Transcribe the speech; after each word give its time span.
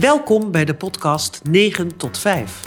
Welkom 0.00 0.50
bij 0.50 0.64
de 0.64 0.74
podcast 0.74 1.40
9 1.42 1.96
tot 1.96 2.18
5. 2.18 2.62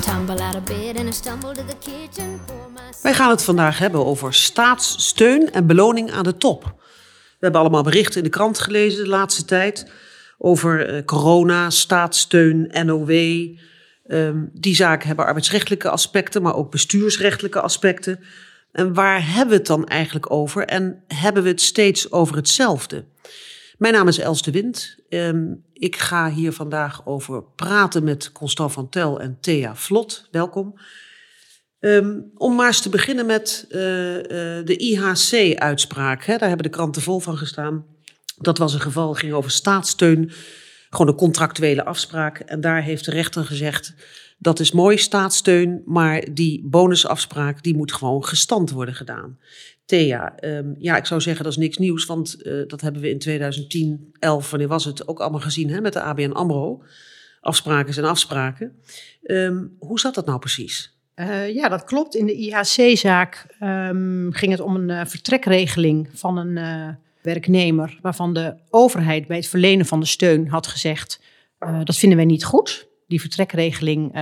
Tumble 0.00 0.42
out 0.42 0.56
of 0.56 0.62
bed 0.62 0.98
and 0.98 1.08
I 1.08 1.12
stumble 1.12 1.52
to 1.52 1.64
the 1.64 1.76
kitchen. 1.80 2.40
Pour 2.46 2.70
myself 2.70 3.02
Wij 3.02 3.14
gaan 3.14 3.30
het 3.30 3.42
vandaag 3.42 3.78
hebben 3.78 4.06
over 4.06 4.34
staatssteun 4.34 5.52
en 5.52 5.66
beloning 5.66 6.10
aan 6.10 6.24
de 6.24 6.36
top. 6.36 6.64
We 6.64 7.36
hebben 7.38 7.60
allemaal 7.60 7.82
berichten 7.82 8.16
in 8.16 8.24
de 8.24 8.30
krant 8.30 8.58
gelezen 8.58 9.04
de 9.04 9.10
laatste 9.10 9.44
tijd 9.44 9.90
over 10.38 10.86
eh, 10.86 11.04
corona, 11.04 11.70
staatssteun, 11.70 12.70
NOW. 12.84 13.10
Ehm, 14.06 14.44
die 14.52 14.74
zaken 14.74 15.06
hebben 15.06 15.26
arbeidsrechtelijke 15.26 15.90
aspecten, 15.90 16.42
maar 16.42 16.54
ook 16.54 16.70
bestuursrechtelijke 16.70 17.60
aspecten. 17.60 18.20
En 18.72 18.94
waar 18.94 19.26
hebben 19.26 19.48
we 19.48 19.54
het 19.54 19.66
dan 19.66 19.86
eigenlijk 19.86 20.32
over? 20.32 20.64
En 20.64 21.02
hebben 21.06 21.42
we 21.42 21.48
het 21.48 21.60
steeds 21.60 22.12
over 22.12 22.36
hetzelfde? 22.36 23.04
Mijn 23.78 23.94
naam 23.94 24.08
is 24.08 24.18
Els 24.18 24.42
de 24.42 24.50
Wind. 24.50 24.96
Ehm, 25.08 25.54
ik 25.72 25.96
ga 25.96 26.30
hier 26.30 26.52
vandaag 26.52 27.06
over 27.06 27.44
praten 27.44 28.04
met 28.04 28.32
Constant 28.32 28.72
van 28.72 28.88
Tel 28.88 29.20
en 29.20 29.38
Thea 29.40 29.76
Vlot. 29.76 30.28
Welkom. 30.30 30.74
Ehm, 31.80 32.20
om 32.34 32.54
maar 32.54 32.66
eens 32.66 32.80
te 32.80 32.88
beginnen 32.88 33.26
met 33.26 33.66
eh, 33.68 34.18
eh, 34.18 34.66
de 34.66 34.76
IHC-uitspraak. 34.76 36.26
Daar 36.26 36.38
hebben 36.48 36.62
de 36.62 36.68
kranten 36.68 37.02
vol 37.02 37.20
van 37.20 37.36
gestaan. 37.36 37.84
Dat 38.36 38.58
was 38.58 38.74
een 38.74 38.80
geval, 38.80 39.14
ging 39.14 39.32
over 39.32 39.50
staatssteun. 39.50 40.30
Gewoon 40.90 41.08
een 41.08 41.18
contractuele 41.18 41.84
afspraak. 41.84 42.38
En 42.38 42.60
daar 42.60 42.82
heeft 42.82 43.04
de 43.04 43.10
rechter 43.10 43.44
gezegd, 43.44 43.94
dat 44.38 44.60
is 44.60 44.72
mooi 44.72 44.98
staatssteun, 44.98 45.82
maar 45.84 46.28
die 46.32 46.66
bonusafspraak 46.66 47.62
die 47.62 47.76
moet 47.76 47.92
gewoon 47.92 48.24
gestand 48.24 48.70
worden 48.70 48.94
gedaan. 48.94 49.38
Thea, 49.88 50.36
ehm, 50.36 50.74
ja, 50.78 50.96
ik 50.96 51.06
zou 51.06 51.20
zeggen 51.20 51.44
dat 51.44 51.52
is 51.52 51.58
niks 51.58 51.76
nieuws, 51.76 52.06
want 52.06 52.42
eh, 52.42 52.52
dat 52.66 52.80
hebben 52.80 53.02
we 53.02 53.10
in 53.10 53.18
2010, 53.18 54.14
11, 54.18 54.50
wanneer 54.50 54.68
was 54.68 54.84
het, 54.84 55.08
ook 55.08 55.20
allemaal 55.20 55.40
gezien 55.40 55.70
hè, 55.70 55.80
met 55.80 55.92
de 55.92 56.00
ABN 56.00 56.30
AMRO. 56.30 56.82
Afspraken 57.40 57.94
zijn 57.94 58.06
afspraken. 58.06 58.72
Ehm, 59.22 59.64
hoe 59.78 60.00
zat 60.00 60.14
dat 60.14 60.26
nou 60.26 60.38
precies? 60.38 60.98
Eh, 61.14 61.54
ja, 61.54 61.68
dat 61.68 61.84
klopt. 61.84 62.14
In 62.14 62.26
de 62.26 62.34
IHC-zaak 62.34 63.46
ehm, 63.58 64.30
ging 64.30 64.50
het 64.50 64.60
om 64.60 64.74
een 64.74 64.90
eh, 64.90 65.06
vertrekregeling 65.06 66.08
van 66.12 66.36
een 66.36 66.96
werknemer, 67.22 67.98
waarvan 68.02 68.34
de 68.34 68.54
overheid 68.70 69.26
bij 69.26 69.36
het 69.36 69.48
verlenen 69.48 69.86
van 69.86 70.00
de 70.00 70.06
steun 70.06 70.48
had 70.48 70.66
gezegd: 70.66 71.20
dat 71.84 71.96
vinden 71.96 72.18
wij 72.18 72.26
niet 72.26 72.44
goed. 72.44 72.88
Die 73.06 73.20
vertrekregeling, 73.20 74.12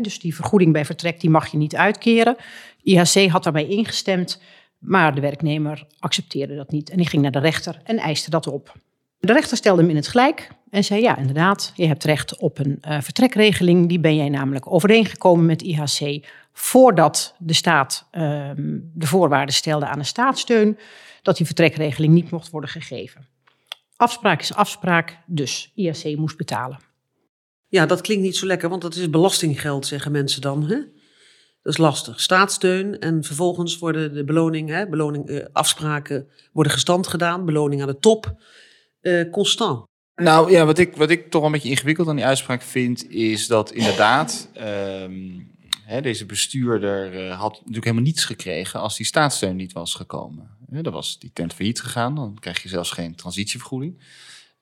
dus 0.00 0.18
die 0.18 0.34
vergoeding 0.34 0.72
bij 0.72 0.84
vertrek, 0.84 1.20
die 1.20 1.30
mag 1.30 1.46
je 1.46 1.56
niet 1.56 1.76
uitkeren. 1.76 2.36
IHC 2.82 3.28
had 3.28 3.42
daarbij 3.42 3.66
ingestemd, 3.66 4.40
maar 4.78 5.14
de 5.14 5.20
werknemer 5.20 5.86
accepteerde 5.98 6.56
dat 6.56 6.70
niet 6.70 6.90
en 6.90 6.96
die 6.96 7.08
ging 7.08 7.22
naar 7.22 7.30
de 7.30 7.38
rechter 7.38 7.80
en 7.84 7.98
eiste 7.98 8.30
dat 8.30 8.46
op. 8.46 8.74
De 9.18 9.32
rechter 9.32 9.56
stelde 9.56 9.80
hem 9.80 9.90
in 9.90 9.96
het 9.96 10.08
gelijk 10.08 10.48
en 10.70 10.84
zei: 10.84 11.02
Ja, 11.02 11.16
inderdaad, 11.16 11.72
je 11.74 11.86
hebt 11.86 12.04
recht 12.04 12.38
op 12.38 12.58
een 12.58 12.78
eh, 12.80 13.00
vertrekregeling. 13.00 13.88
Die 13.88 14.00
ben 14.00 14.16
jij 14.16 14.28
namelijk 14.28 14.72
overeengekomen 14.72 15.46
met 15.46 15.62
IHC 15.62 16.26
voordat 16.52 17.34
de 17.38 17.52
staat 17.52 18.08
ehm, 18.10 18.78
de 18.94 19.06
voorwaarden 19.06 19.54
stelde 19.54 19.86
aan 19.86 19.98
een 19.98 20.04
staatssteun, 20.04 20.78
dat 21.22 21.36
die 21.36 21.46
vertrekregeling 21.46 22.12
niet 22.12 22.30
mocht 22.30 22.50
worden 22.50 22.70
gegeven. 22.70 23.26
Afspraak 23.96 24.40
is 24.40 24.54
afspraak, 24.54 25.18
dus 25.26 25.72
IHC 25.74 26.16
moest 26.16 26.36
betalen. 26.36 26.78
Ja, 27.68 27.86
dat 27.86 28.00
klinkt 28.00 28.22
niet 28.22 28.36
zo 28.36 28.46
lekker, 28.46 28.68
want 28.68 28.82
dat 28.82 28.94
is 28.94 29.10
belastinggeld, 29.10 29.86
zeggen 29.86 30.12
mensen 30.12 30.40
dan. 30.40 30.68
Hè? 30.68 30.76
Dat 31.62 31.72
is 31.72 31.78
lastig. 31.78 32.20
Staatssteun 32.20 32.98
en 32.98 33.24
vervolgens 33.24 33.78
worden 33.78 34.14
de 34.14 34.24
beloning, 34.24 34.88
beloning 34.88 35.28
eh, 35.28 35.46
afspraken 35.52 36.28
worden 36.52 36.72
gestand 36.72 37.06
gedaan, 37.06 37.44
beloning 37.44 37.80
aan 37.80 37.86
de 37.86 37.98
top, 37.98 38.34
eh, 39.00 39.30
constant. 39.30 39.90
Nou 40.14 40.50
ja, 40.50 40.64
wat 40.64 40.78
ik, 40.78 40.96
wat 40.96 41.10
ik 41.10 41.30
toch 41.30 41.44
een 41.44 41.52
beetje 41.52 41.68
ingewikkeld 41.68 42.08
aan 42.08 42.16
die 42.16 42.24
uitspraak 42.24 42.62
vind, 42.62 43.10
is 43.10 43.46
dat 43.46 43.72
inderdaad 43.72 44.48
ehm, 44.54 45.40
hè, 45.84 46.00
deze 46.00 46.26
bestuurder 46.26 47.26
eh, 47.26 47.40
had 47.40 47.52
natuurlijk 47.52 47.84
helemaal 47.84 48.04
niets 48.04 48.24
gekregen 48.24 48.80
als 48.80 48.96
die 48.96 49.06
staatssteun 49.06 49.56
niet 49.56 49.72
was 49.72 49.94
gekomen. 49.94 50.50
Hè, 50.70 50.82
dan 50.82 50.92
was 50.92 51.18
die 51.18 51.30
tent 51.32 51.54
failliet 51.54 51.80
gegaan, 51.80 52.14
dan 52.14 52.36
krijg 52.40 52.62
je 52.62 52.68
zelfs 52.68 52.90
geen 52.90 53.14
transitievergoeding. 53.14 53.98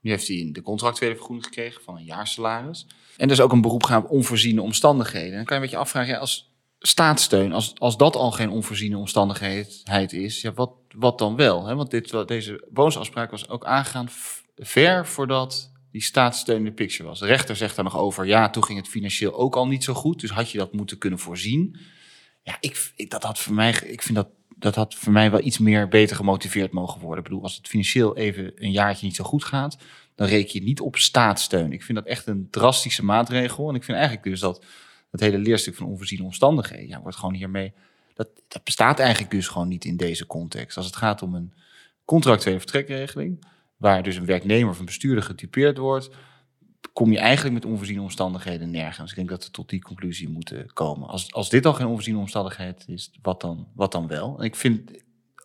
Nu 0.01 0.11
heeft 0.11 0.29
hij 0.29 0.49
de 0.53 0.63
contractuele 0.63 1.15
vergoeding 1.15 1.45
gekregen 1.45 1.83
van 1.83 1.97
een 1.97 2.05
jaarsalaris. 2.05 2.87
En 3.17 3.27
er 3.27 3.33
is 3.33 3.41
ook 3.41 3.53
een 3.53 3.61
beroep 3.61 3.83
gaan 3.83 4.05
op 4.05 4.11
onvoorziene 4.11 4.63
omstandigheden. 4.63 5.35
Dan 5.35 5.45
kan 5.45 5.57
je 5.57 5.63
een 5.63 5.69
beetje 5.69 5.83
afvragen, 5.83 6.13
ja, 6.13 6.19
als 6.19 6.50
staatssteun, 6.81 7.53
als, 7.53 7.75
als 7.79 7.97
dat 7.97 8.17
al 8.17 8.31
geen 8.31 8.51
onvoorziene 8.51 8.97
omstandigheid 8.97 10.13
is, 10.13 10.41
ja, 10.41 10.53
wat, 10.53 10.73
wat 10.95 11.19
dan 11.19 11.37
wel? 11.37 11.67
Hè? 11.67 11.75
Want 11.75 11.91
dit, 11.91 12.29
deze 12.29 12.67
bonusafspraak 12.71 13.31
was 13.31 13.49
ook 13.49 13.65
aangegaan 13.65 14.09
ver 14.57 15.07
voordat 15.07 15.73
die 15.93 16.03
staatssteun 16.03 16.57
in 16.57 16.65
de 16.65 16.73
picture 16.73 17.09
was. 17.09 17.19
De 17.19 17.27
rechter 17.27 17.57
zegt 17.57 17.77
daar 17.77 17.85
nog 17.85 17.99
over, 17.99 18.27
ja, 18.27 18.51
toen 18.51 18.65
ging 18.65 18.79
het 18.79 18.89
financieel 18.89 19.35
ook 19.35 19.57
al 19.57 19.67
niet 19.67 19.85
zo 19.85 19.95
goed, 19.95 20.21
dus 20.21 20.31
had 20.31 20.51
je 20.51 20.59
dat 20.59 20.73
moeten 20.73 20.99
kunnen 20.99 21.19
voorzien. 21.19 21.77
Ja, 22.43 22.57
ik, 22.61 22.93
ik, 22.97 23.11
dat 23.11 23.23
had 23.23 23.39
voor 23.39 23.55
mij, 23.55 23.71
ik 23.71 24.03
vind 24.03 24.17
dat, 24.17 24.29
dat 24.57 24.75
had 24.75 24.95
voor 24.95 25.13
mij 25.13 25.31
wel 25.31 25.45
iets 25.45 25.59
meer 25.59 25.89
beter 25.89 26.17
gemotiveerd 26.17 26.73
mogen 26.73 27.01
worden. 27.01 27.19
Ik 27.19 27.29
bedoel, 27.29 27.43
als 27.43 27.57
het 27.57 27.69
financieel 27.69 28.17
even 28.17 28.53
een 28.55 28.73
jaartje 28.73 29.07
niet 29.07 29.17
zo 29.17 29.25
goed 29.25 29.45
gaat, 29.45 29.77
dan 30.15 30.27
reken 30.27 30.61
je 30.61 30.67
niet 30.67 30.81
op 30.81 30.97
staatssteun. 30.97 31.73
Ik 31.73 31.83
vind 31.83 31.99
dat 31.99 32.07
echt 32.07 32.27
een 32.27 32.49
drastische 32.51 33.05
maatregel. 33.05 33.69
En 33.69 33.75
ik 33.75 33.85
vind 33.85 33.97
eigenlijk 33.99 34.27
dus 34.27 34.41
dat 34.41 34.65
het 35.11 35.21
hele 35.21 35.39
leerstuk 35.39 35.75
van 35.75 35.87
onvoorziene 35.87 36.25
omstandigheden, 36.25 36.89
ja, 36.89 37.01
wordt 37.01 37.17
gewoon 37.17 37.35
hiermee, 37.35 37.73
dat, 38.15 38.29
dat 38.49 38.65
bestaat 38.65 38.99
eigenlijk 38.99 39.31
dus 39.31 39.49
gewoon 39.49 39.69
niet 39.69 39.85
in 39.85 39.97
deze 39.97 40.27
context. 40.27 40.77
Als 40.77 40.87
het 40.87 40.97
gaat 40.97 41.23
om 41.23 41.35
een 41.35 41.53
contractuele 42.05 42.59
vertrekregeling, 42.59 43.45
waar 43.77 44.03
dus 44.03 44.17
een 44.17 44.25
werknemer 44.25 44.71
of 44.71 44.79
een 44.79 44.85
bestuurder 44.85 45.25
getypeerd 45.25 45.79
wordt, 45.79 46.11
kom 46.93 47.13
je 47.13 47.19
eigenlijk 47.19 47.55
met 47.55 47.65
onvoorziene 47.65 48.03
omstandigheden 48.03 48.71
nergens. 48.71 49.11
Ik 49.11 49.17
denk 49.17 49.29
dat 49.29 49.45
we 49.45 49.51
tot 49.51 49.69
die 49.69 49.83
conclusie 49.83 50.29
moeten 50.29 50.73
komen. 50.73 51.09
Als, 51.09 51.33
als 51.33 51.51
dit 51.51 51.67
al 51.67 51.73
geen 51.73 51.87
onvoorziene 51.87 52.19
omstandigheid 52.19 52.85
is, 52.89 53.11
wat 53.23 53.41
dan, 53.41 53.69
wat 53.75 53.93
dan 53.93 54.07
wel? 54.07 54.39
En 54.39 54.45
ik 54.45 54.57
vind 54.57 54.91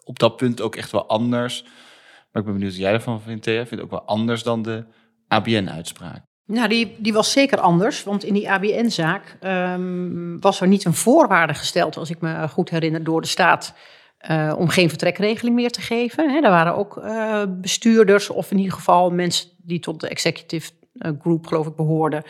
op 0.04 0.20
dat 0.20 0.38
punt 0.38 0.62
ook 0.62 0.76
echt 0.76 0.92
wel 0.92 1.08
anders. 1.08 1.64
Maar 1.64 2.44
ik 2.44 2.50
ben 2.50 2.54
benieuwd 2.54 2.72
wat 2.72 2.82
jij 2.82 2.94
ervan 2.94 3.22
vindt, 3.22 3.44
Thea. 3.44 3.62
Ik 3.62 3.68
vind 3.68 3.82
het 3.82 3.92
ook 3.92 4.00
wel 4.00 4.08
anders 4.08 4.44
dan 4.44 4.62
de 4.62 4.86
ABN-uitspraak. 5.28 6.24
Nou, 6.48 6.68
die, 6.68 6.96
die 6.98 7.14
was 7.14 7.32
zeker 7.32 7.60
anders, 7.60 8.04
want 8.04 8.24
in 8.24 8.34
die 8.34 8.52
ABN-zaak 8.52 9.38
ehm, 9.40 10.40
was 10.40 10.62
er 10.62 10.68
niet 10.68 10.86
een 10.86 10.94
voorwaarde 10.94 11.54
gesteld, 11.54 11.98
als 11.98 12.10
ik 12.10 12.22
me 12.22 12.48
goed 12.48 12.70
herinner, 12.70 13.04
door 13.04 13.22
de 13.22 13.28
staat 13.28 13.74
eh, 14.18 14.54
om 14.58 14.70
geen 14.70 14.90
vertrekregeling 14.90 15.56
meer 15.56 15.72
te 15.72 15.82
geven. 15.82 16.30
Hè, 16.30 16.42
er 16.42 16.50
waren 16.50 16.76
ook 16.76 16.98
eh, 16.98 17.42
bestuurders, 17.48 18.30
of 18.30 18.52
in 18.52 18.58
ieder 18.58 18.74
geval 18.74 19.10
mensen 19.10 19.50
die 19.58 19.80
tot 19.80 20.00
de 20.00 20.08
executive 20.08 20.72
eh, 20.98 21.12
group, 21.22 21.48
geloof 21.48 21.68
ik, 21.68 21.76
behoorden, 21.76 22.24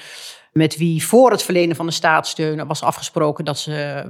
met 0.52 0.78
wie 0.78 1.06
voor 1.06 1.32
het 1.32 1.44
verlenen 1.44 1.76
van 1.76 1.86
de 1.86 1.92
staatssteun 1.92 2.68
was 2.68 2.84
afgesproken 2.84 3.46
dat 3.46 3.60
ze 3.60 4.04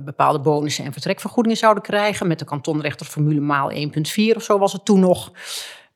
bepaalde 0.00 0.40
bonussen 0.40 0.84
en 0.84 0.92
vertrekvergoedingen 0.92 1.58
zouden 1.58 1.82
krijgen, 1.82 2.26
met 2.26 2.38
de 2.38 2.44
kantonrechterformule 2.44 3.40
maal 3.40 3.72
1,4 3.72 3.76
of 4.36 4.42
zo 4.42 4.58
was 4.58 4.72
het 4.72 4.84
toen 4.84 5.00
nog. 5.00 5.32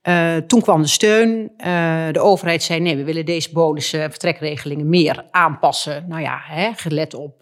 Uh, 0.09 0.37
toen 0.37 0.61
kwam 0.61 0.83
de 0.83 0.89
steun. 0.89 1.51
Uh, 1.59 2.07
de 2.13 2.21
overheid 2.21 2.63
zei: 2.63 2.81
nee, 2.81 2.97
we 2.97 3.05
willen 3.05 3.25
deze 3.25 3.53
bonussen 3.53 4.03
en 4.03 4.11
vertrekregelingen 4.11 4.89
meer 4.89 5.25
aanpassen. 5.31 6.05
Nou 6.09 6.23
ja, 6.23 6.41
hè, 6.43 6.71
gelet 6.75 7.15
op 7.15 7.41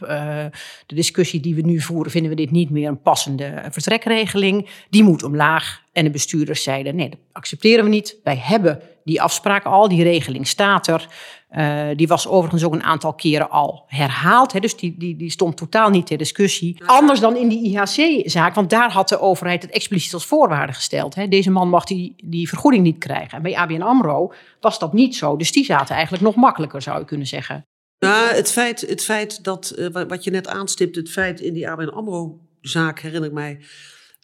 de 0.86 0.94
discussie 0.94 1.40
die 1.40 1.54
we 1.54 1.60
nu 1.60 1.80
voeren, 1.80 2.10
vinden 2.10 2.30
we 2.30 2.36
dit 2.36 2.50
niet 2.50 2.70
meer 2.70 2.88
een 2.88 3.02
passende 3.02 3.62
vertrekregeling. 3.70 4.68
Die 4.90 5.02
moet 5.02 5.22
omlaag. 5.22 5.83
En 5.94 6.04
de 6.04 6.10
bestuurders 6.10 6.62
zeiden: 6.62 6.96
nee, 6.96 7.08
dat 7.08 7.18
accepteren 7.32 7.84
we 7.84 7.90
niet. 7.90 8.16
Wij 8.22 8.36
hebben 8.36 8.80
die 9.04 9.22
afspraak 9.22 9.64
al, 9.64 9.88
die 9.88 10.02
regeling 10.02 10.46
staat 10.46 10.86
er. 10.86 11.08
Uh, 11.50 11.86
die 11.96 12.08
was 12.08 12.28
overigens 12.28 12.64
ook 12.64 12.72
een 12.72 12.82
aantal 12.82 13.14
keren 13.14 13.50
al 13.50 13.84
herhaald. 13.86 14.52
Hè, 14.52 14.60
dus 14.60 14.76
die, 14.76 14.94
die, 14.98 15.16
die 15.16 15.30
stond 15.30 15.56
totaal 15.56 15.90
niet 15.90 16.06
ter 16.06 16.18
discussie. 16.18 16.82
Anders 16.86 17.20
dan 17.20 17.36
in 17.36 17.48
die 17.48 17.70
IHC-zaak, 17.70 18.54
want 18.54 18.70
daar 18.70 18.92
had 18.92 19.08
de 19.08 19.20
overheid 19.20 19.62
het 19.62 19.70
expliciet 19.70 20.14
als 20.14 20.26
voorwaarde 20.26 20.72
gesteld. 20.72 21.14
Hè. 21.14 21.28
Deze 21.28 21.50
man 21.50 21.68
mag 21.68 21.84
die, 21.84 22.14
die 22.24 22.48
vergoeding 22.48 22.82
niet 22.82 22.98
krijgen. 22.98 23.36
En 23.36 23.42
bij 23.42 23.56
ABN 23.56 23.82
AMRO 23.82 24.32
was 24.60 24.78
dat 24.78 24.92
niet 24.92 25.16
zo. 25.16 25.36
Dus 25.36 25.52
die 25.52 25.64
zaten 25.64 25.94
eigenlijk 25.94 26.24
nog 26.24 26.34
makkelijker, 26.34 26.82
zou 26.82 26.98
je 26.98 27.04
kunnen 27.04 27.26
zeggen. 27.26 27.66
Nou, 27.98 28.34
het 28.34 28.52
feit, 28.52 28.80
het 28.80 29.04
feit 29.04 29.44
dat, 29.44 29.74
uh, 29.78 29.88
wat 30.08 30.24
je 30.24 30.30
net 30.30 30.48
aanstipt, 30.48 30.96
het 30.96 31.10
feit 31.10 31.40
in 31.40 31.52
die 31.52 31.68
ABN 31.68 31.88
AMRO-zaak, 31.88 33.00
herinner 33.00 33.28
ik 33.28 33.34
mij 33.34 33.60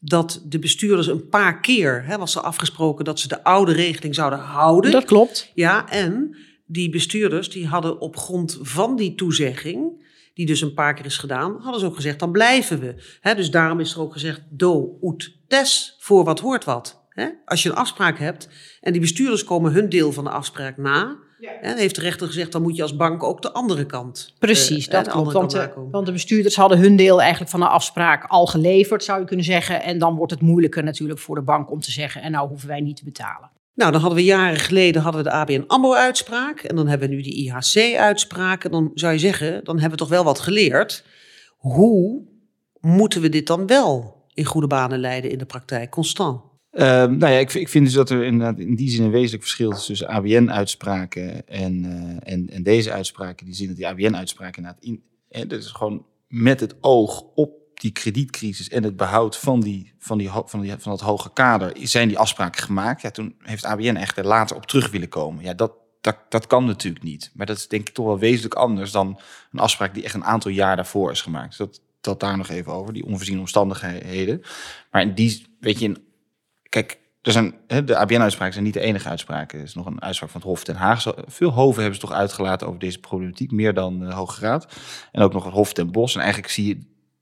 dat 0.00 0.42
de 0.44 0.58
bestuurders 0.58 1.06
een 1.06 1.28
paar 1.28 1.60
keer 1.60 2.04
hè, 2.04 2.18
was 2.18 2.34
er 2.34 2.42
afgesproken 2.42 3.04
dat 3.04 3.20
ze 3.20 3.28
de 3.28 3.44
oude 3.44 3.72
regeling 3.72 4.14
zouden 4.14 4.38
houden. 4.38 4.90
Dat 4.90 5.04
klopt. 5.04 5.50
Ja, 5.54 5.88
en 5.88 6.36
die 6.66 6.90
bestuurders 6.90 7.50
die 7.50 7.66
hadden 7.66 8.00
op 8.00 8.16
grond 8.16 8.58
van 8.62 8.96
die 8.96 9.14
toezegging, 9.14 10.08
die 10.34 10.46
dus 10.46 10.60
een 10.60 10.74
paar 10.74 10.94
keer 10.94 11.04
is 11.04 11.18
gedaan, 11.18 11.56
hadden 11.60 11.80
ze 11.80 11.86
ook 11.86 11.94
gezegd, 11.94 12.18
dan 12.18 12.32
blijven 12.32 12.80
we. 12.80 12.94
He, 13.20 13.34
dus 13.34 13.50
daarom 13.50 13.80
is 13.80 13.92
er 13.92 14.00
ook 14.00 14.12
gezegd, 14.12 14.42
do 14.50 14.98
ut 15.02 15.36
des, 15.48 15.96
voor 15.98 16.24
wat 16.24 16.40
hoort 16.40 16.64
wat. 16.64 17.00
He, 17.08 17.28
als 17.44 17.62
je 17.62 17.68
een 17.68 17.74
afspraak 17.74 18.18
hebt 18.18 18.48
en 18.80 18.92
die 18.92 19.00
bestuurders 19.00 19.44
komen 19.44 19.72
hun 19.72 19.88
deel 19.88 20.12
van 20.12 20.24
de 20.24 20.30
afspraak 20.30 20.76
na, 20.76 21.16
ja. 21.40 21.50
he, 21.60 21.74
heeft 21.74 21.94
de 21.94 22.00
rechter 22.00 22.26
gezegd, 22.26 22.52
dan 22.52 22.62
moet 22.62 22.76
je 22.76 22.82
als 22.82 22.96
bank 22.96 23.22
ook 23.22 23.42
de 23.42 23.52
andere 23.52 23.86
kant. 23.86 24.34
Precies, 24.38 24.86
uh, 24.86 24.92
dat 24.92 25.08
klopt. 25.08 25.32
Want 25.32 25.50
de, 25.50 25.72
want 25.90 26.06
de 26.06 26.12
bestuurders 26.12 26.56
hadden 26.56 26.78
hun 26.78 26.96
deel 26.96 27.20
eigenlijk 27.20 27.50
van 27.50 27.60
de 27.60 27.68
afspraak 27.68 28.24
al 28.24 28.46
geleverd, 28.46 29.04
zou 29.04 29.20
je 29.20 29.26
kunnen 29.26 29.44
zeggen. 29.44 29.82
En 29.82 29.98
dan 29.98 30.16
wordt 30.16 30.32
het 30.32 30.40
moeilijker 30.40 30.84
natuurlijk 30.84 31.20
voor 31.20 31.34
de 31.34 31.42
bank 31.42 31.70
om 31.70 31.80
te 31.80 31.90
zeggen, 31.90 32.22
en 32.22 32.30
nou 32.30 32.48
hoeven 32.48 32.68
wij 32.68 32.80
niet 32.80 32.96
te 32.96 33.04
betalen. 33.04 33.50
Nou, 33.74 33.92
dan 33.92 34.00
hadden 34.00 34.18
we 34.18 34.24
jaren 34.24 34.58
geleden 34.58 35.02
hadden 35.02 35.22
we 35.22 35.28
de 35.28 35.34
ABN 35.34 35.64
AMRO-uitspraak. 35.66 36.60
En 36.60 36.76
dan 36.76 36.88
hebben 36.88 37.08
we 37.08 37.14
nu 37.14 37.22
die 37.22 37.34
IHC-uitspraak. 37.34 38.64
En 38.64 38.70
dan 38.70 38.90
zou 38.94 39.12
je 39.12 39.18
zeggen, 39.18 39.64
dan 39.64 39.74
hebben 39.74 39.98
we 39.98 40.04
toch 40.04 40.08
wel 40.08 40.24
wat 40.24 40.40
geleerd. 40.40 41.04
Hoe 41.56 42.22
moeten 42.80 43.20
we 43.20 43.28
dit 43.28 43.46
dan 43.46 43.66
wel 43.66 44.24
in 44.34 44.44
goede 44.44 44.66
banen 44.66 44.98
leiden 44.98 45.30
in 45.30 45.38
de 45.38 45.44
praktijk? 45.44 45.90
Constant. 45.90 46.49
Ehm, 46.70 47.16
nou 47.16 47.32
ja, 47.32 47.38
ik, 47.38 47.54
ik 47.54 47.68
vind 47.68 47.84
dus 47.84 47.94
dat 47.94 48.10
er 48.10 48.24
inderdaad 48.24 48.58
in 48.58 48.74
die 48.74 48.90
zin 48.90 49.04
een 49.04 49.10
wezenlijk 49.10 49.42
verschil 49.42 49.70
is 49.70 49.86
tussen 49.86 50.08
ABN-uitspraken 50.08 51.48
en, 51.48 51.84
eh, 51.84 52.32
en, 52.32 52.50
en 52.50 52.62
deze 52.62 52.92
uitspraken. 52.92 53.46
Die 53.46 53.54
zin 53.54 53.66
dat 53.66 53.76
die 53.76 53.88
ABN-uitspraken 53.88 54.56
inderdaad 54.56 54.84
in, 54.84 55.02
en 55.28 55.48
dat 55.48 55.58
is 55.58 55.70
gewoon 55.70 56.06
met 56.28 56.60
het 56.60 56.74
oog 56.80 57.24
op 57.34 57.58
die 57.74 57.90
kredietcrisis 57.90 58.68
en 58.68 58.84
het 58.84 58.96
behoud 58.96 59.36
van, 59.36 59.60
die, 59.60 59.92
van, 59.98 60.18
die, 60.18 60.30
van, 60.30 60.60
die, 60.60 60.74
van 60.78 60.92
dat 60.92 61.00
hoge 61.00 61.32
kader 61.32 61.72
zijn 61.82 62.08
die 62.08 62.18
afspraken 62.18 62.62
gemaakt. 62.62 63.00
Ja, 63.02 63.10
toen 63.10 63.34
heeft 63.38 63.64
ABN 63.64 63.96
echt 63.96 64.18
er 64.18 64.26
later 64.26 64.56
op 64.56 64.66
terug 64.66 64.90
willen 64.90 65.08
komen. 65.08 65.44
Ja, 65.44 65.54
dat, 65.54 65.72
dat, 66.00 66.16
dat 66.28 66.46
kan 66.46 66.64
natuurlijk 66.64 67.04
niet. 67.04 67.30
Maar 67.34 67.46
dat 67.46 67.56
is 67.56 67.68
denk 67.68 67.88
ik 67.88 67.94
toch 67.94 68.06
wel 68.06 68.18
wezenlijk 68.18 68.54
anders 68.54 68.90
dan 68.90 69.20
een 69.52 69.58
afspraak 69.58 69.94
die 69.94 70.04
echt 70.04 70.14
een 70.14 70.24
aantal 70.24 70.50
jaar 70.50 70.76
daarvoor 70.76 71.10
is 71.10 71.22
gemaakt. 71.22 71.48
Dus 71.48 71.56
dat, 71.56 71.80
dat 72.00 72.20
daar 72.20 72.36
nog 72.36 72.48
even 72.48 72.72
over, 72.72 72.92
die 72.92 73.04
onvoorziene 73.04 73.40
omstandigheden. 73.40 74.42
Maar 74.90 75.02
in 75.02 75.14
die, 75.14 75.46
weet 75.60 75.78
je, 75.78 75.84
in, 75.84 76.08
kijk, 76.70 76.98
de 77.20 77.96
ABN-uitspraken 77.96 78.52
zijn 78.52 78.64
niet 78.64 78.74
de 78.74 78.80
enige 78.80 79.08
uitspraken. 79.08 79.58
Er 79.58 79.64
is 79.64 79.74
nog 79.74 79.86
een 79.86 80.02
uitspraak 80.02 80.30
van 80.30 80.40
het 80.40 80.50
Hof 80.50 80.64
Den 80.64 80.76
Haag. 80.76 81.14
Veel 81.26 81.50
hoven 81.50 81.82
hebben 81.82 82.00
ze 82.00 82.06
toch 82.06 82.16
uitgelaten 82.16 82.66
over 82.66 82.80
deze 82.80 82.98
problematiek, 82.98 83.50
meer 83.50 83.74
dan 83.74 83.98
de 83.98 84.12
Hoge 84.12 84.40
Raad. 84.40 84.66
En 85.12 85.22
ook 85.22 85.32
nog 85.32 85.44
het 85.44 85.52
Hof 85.52 85.72
ten 85.72 85.90
Bos. 85.90 86.14
En 86.14 86.20
eigenlijk 86.20 86.52
zie 86.52 86.66
je 86.66 86.78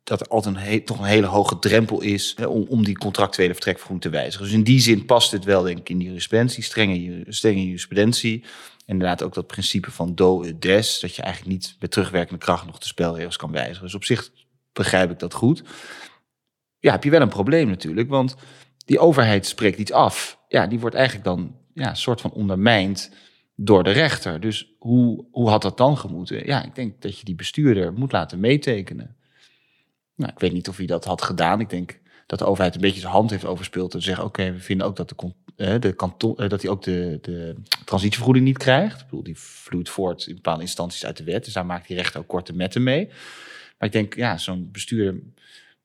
dat 0.09 0.21
er 0.21 0.27
altijd 0.27 0.57
een 0.57 0.85
toch 0.85 0.99
een 0.99 1.05
hele 1.05 1.27
hoge 1.27 1.59
drempel 1.59 2.01
is 2.01 2.35
hè, 2.37 2.47
om, 2.47 2.67
om 2.69 2.85
die 2.85 2.99
contractuele 2.99 3.53
vertrekvergoeding 3.53 4.13
te 4.13 4.19
wijzigen. 4.19 4.45
Dus 4.45 4.55
in 4.55 4.63
die 4.63 4.81
zin 4.81 5.05
past 5.05 5.33
het 5.33 5.45
wel, 5.45 5.63
denk 5.63 5.79
ik, 5.79 5.89
in 5.89 5.99
die 5.99 6.07
jurisprudentie, 6.07 6.63
strenge, 6.63 7.25
strenge 7.29 7.65
jurisprudentie. 7.65 8.43
En 8.43 8.95
inderdaad 8.95 9.23
ook 9.23 9.35
dat 9.35 9.47
principe 9.47 9.91
van 9.91 10.15
do 10.15 10.59
des, 10.59 11.01
dat 11.01 11.15
je 11.15 11.23
eigenlijk 11.23 11.53
niet 11.53 11.77
met 11.81 11.91
terugwerkende 11.91 12.41
kracht 12.41 12.67
nog 12.67 12.79
de 12.79 12.87
spelregels 12.87 13.37
kan 13.37 13.53
wijzigen. 13.53 13.83
Dus 13.83 13.95
op 13.95 14.05
zich 14.05 14.31
begrijp 14.73 15.11
ik 15.11 15.19
dat 15.19 15.35
goed. 15.35 15.63
Ja, 16.79 16.93
heb 16.93 17.05
je 17.05 17.11
wel 17.11 17.21
een 17.21 17.29
probleem 17.29 17.69
natuurlijk, 17.69 18.09
want 18.09 18.37
die 18.89 18.99
overheid 18.99 19.47
spreekt 19.47 19.79
iets 19.79 19.93
af. 19.93 20.39
Ja, 20.49 20.67
die 20.67 20.81
wordt 20.81 20.97
eigenlijk 20.97 21.25
dan 21.25 21.57
ja, 21.75 21.95
soort 21.95 22.21
van 22.21 22.33
ondermijnd 22.33 23.11
door 23.55 23.85
de 23.85 23.91
rechter. 23.91 24.41
Dus 24.41 24.75
hoe, 24.79 25.25
hoe 25.31 25.49
had 25.49 25.63
dat 25.63 25.77
dan 25.77 25.99
gemoeten? 25.99 26.47
Ja, 26.47 26.65
ik 26.65 26.75
denk 26.75 27.03
dat 27.03 27.19
je 27.19 27.25
die 27.25 27.35
bestuurder 27.35 27.93
moet 27.93 28.13
laten 28.13 28.41
meetekenen. 28.41 29.17
Nou, 30.15 30.33
ik 30.33 30.39
weet 30.39 30.53
niet 30.53 30.69
of 30.69 30.77
hij 30.77 30.87
dat 30.87 31.05
had 31.05 31.23
gedaan. 31.23 31.61
Ik 31.61 31.71
denk 31.71 32.01
dat 32.27 32.39
de 32.39 32.45
overheid 32.45 32.75
een 32.75 32.81
beetje 32.81 33.01
zijn 33.01 33.13
hand 33.13 33.31
heeft 33.31 33.45
overspeeld 33.45 33.95
en 33.95 34.03
zeggen: 34.03 34.25
Oké, 34.25 34.53
we 34.53 34.61
vinden 34.61 34.87
ook 34.87 34.97
dat, 34.97 35.09
de, 35.09 35.33
eh, 35.57 35.81
de 35.81 35.93
kanton, 35.93 36.37
eh, 36.37 36.49
dat 36.49 36.63
hij 36.63 36.71
ook 36.71 36.83
de, 36.83 37.19
de 37.23 37.55
transitievergoeding 37.85 38.47
niet 38.47 38.59
krijgt. 38.59 39.01
Ik 39.01 39.05
bedoel, 39.05 39.23
die 39.23 39.39
vloeit 39.39 39.89
voort 39.89 40.27
in 40.27 40.35
bepaalde 40.35 40.63
instanties 40.63 41.07
uit 41.07 41.17
de 41.17 41.25
wet. 41.25 41.45
Dus 41.45 41.53
daar 41.53 41.67
maakt 41.67 41.87
die 41.87 41.97
rechter 41.97 42.21
ook 42.21 42.29
korte 42.29 42.53
metten 42.53 42.83
mee. 42.83 43.07
Maar 43.79 43.89
ik 43.89 43.93
denk, 43.93 44.15
ja, 44.15 44.39
zo'n 44.39 44.69
bestuurder 44.73 45.21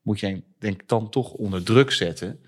moet 0.02 0.20
je 0.20 0.42
denk 0.60 0.88
dan 0.88 1.10
toch 1.10 1.32
onder 1.32 1.64
druk 1.64 1.92
zetten. 1.92 2.40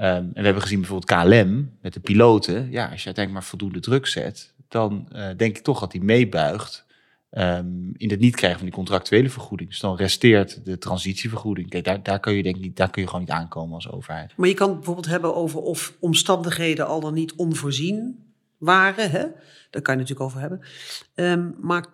Ehm, 0.00 0.16
en 0.16 0.32
we 0.34 0.42
hebben 0.42 0.62
gezien 0.62 0.80
bijvoorbeeld 0.80 1.22
KLM 1.22 1.70
met 1.80 1.92
de 1.92 2.00
piloten. 2.00 2.70
Ja, 2.70 2.82
als 2.82 3.00
je 3.00 3.06
uiteindelijk 3.06 3.32
maar 3.32 3.44
voldoende 3.44 3.80
druk 3.80 4.06
zet, 4.06 4.54
dan 4.68 5.08
eh, 5.12 5.28
denk 5.36 5.56
ik 5.56 5.62
toch 5.62 5.80
dat 5.80 5.92
hij 5.92 6.00
meebuigt 6.00 6.86
ehm, 7.30 7.66
in 7.96 8.10
het 8.10 8.20
niet 8.20 8.36
krijgen 8.36 8.58
van 8.58 8.66
die 8.66 8.76
contractuele 8.76 9.28
vergoeding. 9.28 9.68
Dus 9.68 9.80
dan 9.80 9.96
resteert 9.96 10.64
de 10.64 10.78
transitievergoeding. 10.78 11.68
Kijk, 11.68 11.84
daar, 11.84 12.02
daar 12.02 12.20
kun 12.20 12.32
je 12.32 12.42
denk 12.42 12.56
ik 12.56 12.62
niet, 12.62 12.76
daar 12.76 12.90
kun 12.90 13.02
je 13.02 13.08
gewoon 13.08 13.24
niet 13.24 13.34
aankomen 13.34 13.74
als 13.74 13.90
overheid. 13.90 14.32
Maar 14.36 14.48
je 14.48 14.54
kan 14.54 14.66
het 14.66 14.76
bijvoorbeeld 14.76 15.06
hebben 15.06 15.34
over 15.34 15.60
of 15.60 15.94
omstandigheden 15.98 16.86
al 16.86 17.00
dan 17.00 17.14
niet 17.14 17.34
onvoorzien 17.34 18.24
waren. 18.58 19.10
Hè? 19.10 19.26
Daar 19.70 19.82
kan 19.82 19.94
je 19.94 20.00
natuurlijk 20.00 20.20
over 20.20 20.40
hebben. 20.40 20.60
Ehm, 21.14 21.50
maar 21.60 21.86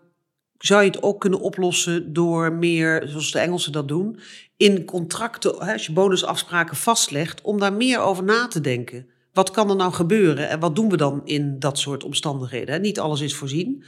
zou 0.59 0.83
je 0.83 0.91
het 0.91 1.03
ook 1.03 1.21
kunnen 1.21 1.41
oplossen 1.41 2.13
door 2.13 2.53
meer, 2.53 3.03
zoals 3.07 3.33
de 3.33 3.39
Engelsen 3.39 3.73
dat 3.73 3.89
doen, 3.89 4.19
in 4.57 4.85
contracten, 4.85 5.59
als 5.59 5.87
je 5.87 5.93
bonusafspraken 5.93 6.77
vastlegt, 6.77 7.41
om 7.43 7.59
daar 7.59 7.73
meer 7.73 8.01
over 8.01 8.25
na 8.25 8.47
te 8.47 8.61
denken? 8.61 9.07
Wat 9.33 9.51
kan 9.51 9.71
er 9.71 9.77
nou 9.77 9.93
gebeuren 9.93 10.49
en 10.49 10.61
wat 10.61 10.77
doen 10.77 10.91
we 10.91 10.97
dan 10.97 11.21
in 11.25 11.59
dat 11.59 11.79
soort 11.79 12.05
omstandigheden? 12.05 12.81
Niet 12.81 13.01
alles 13.01 13.21
is 13.21 13.35
voorzien. 13.35 13.85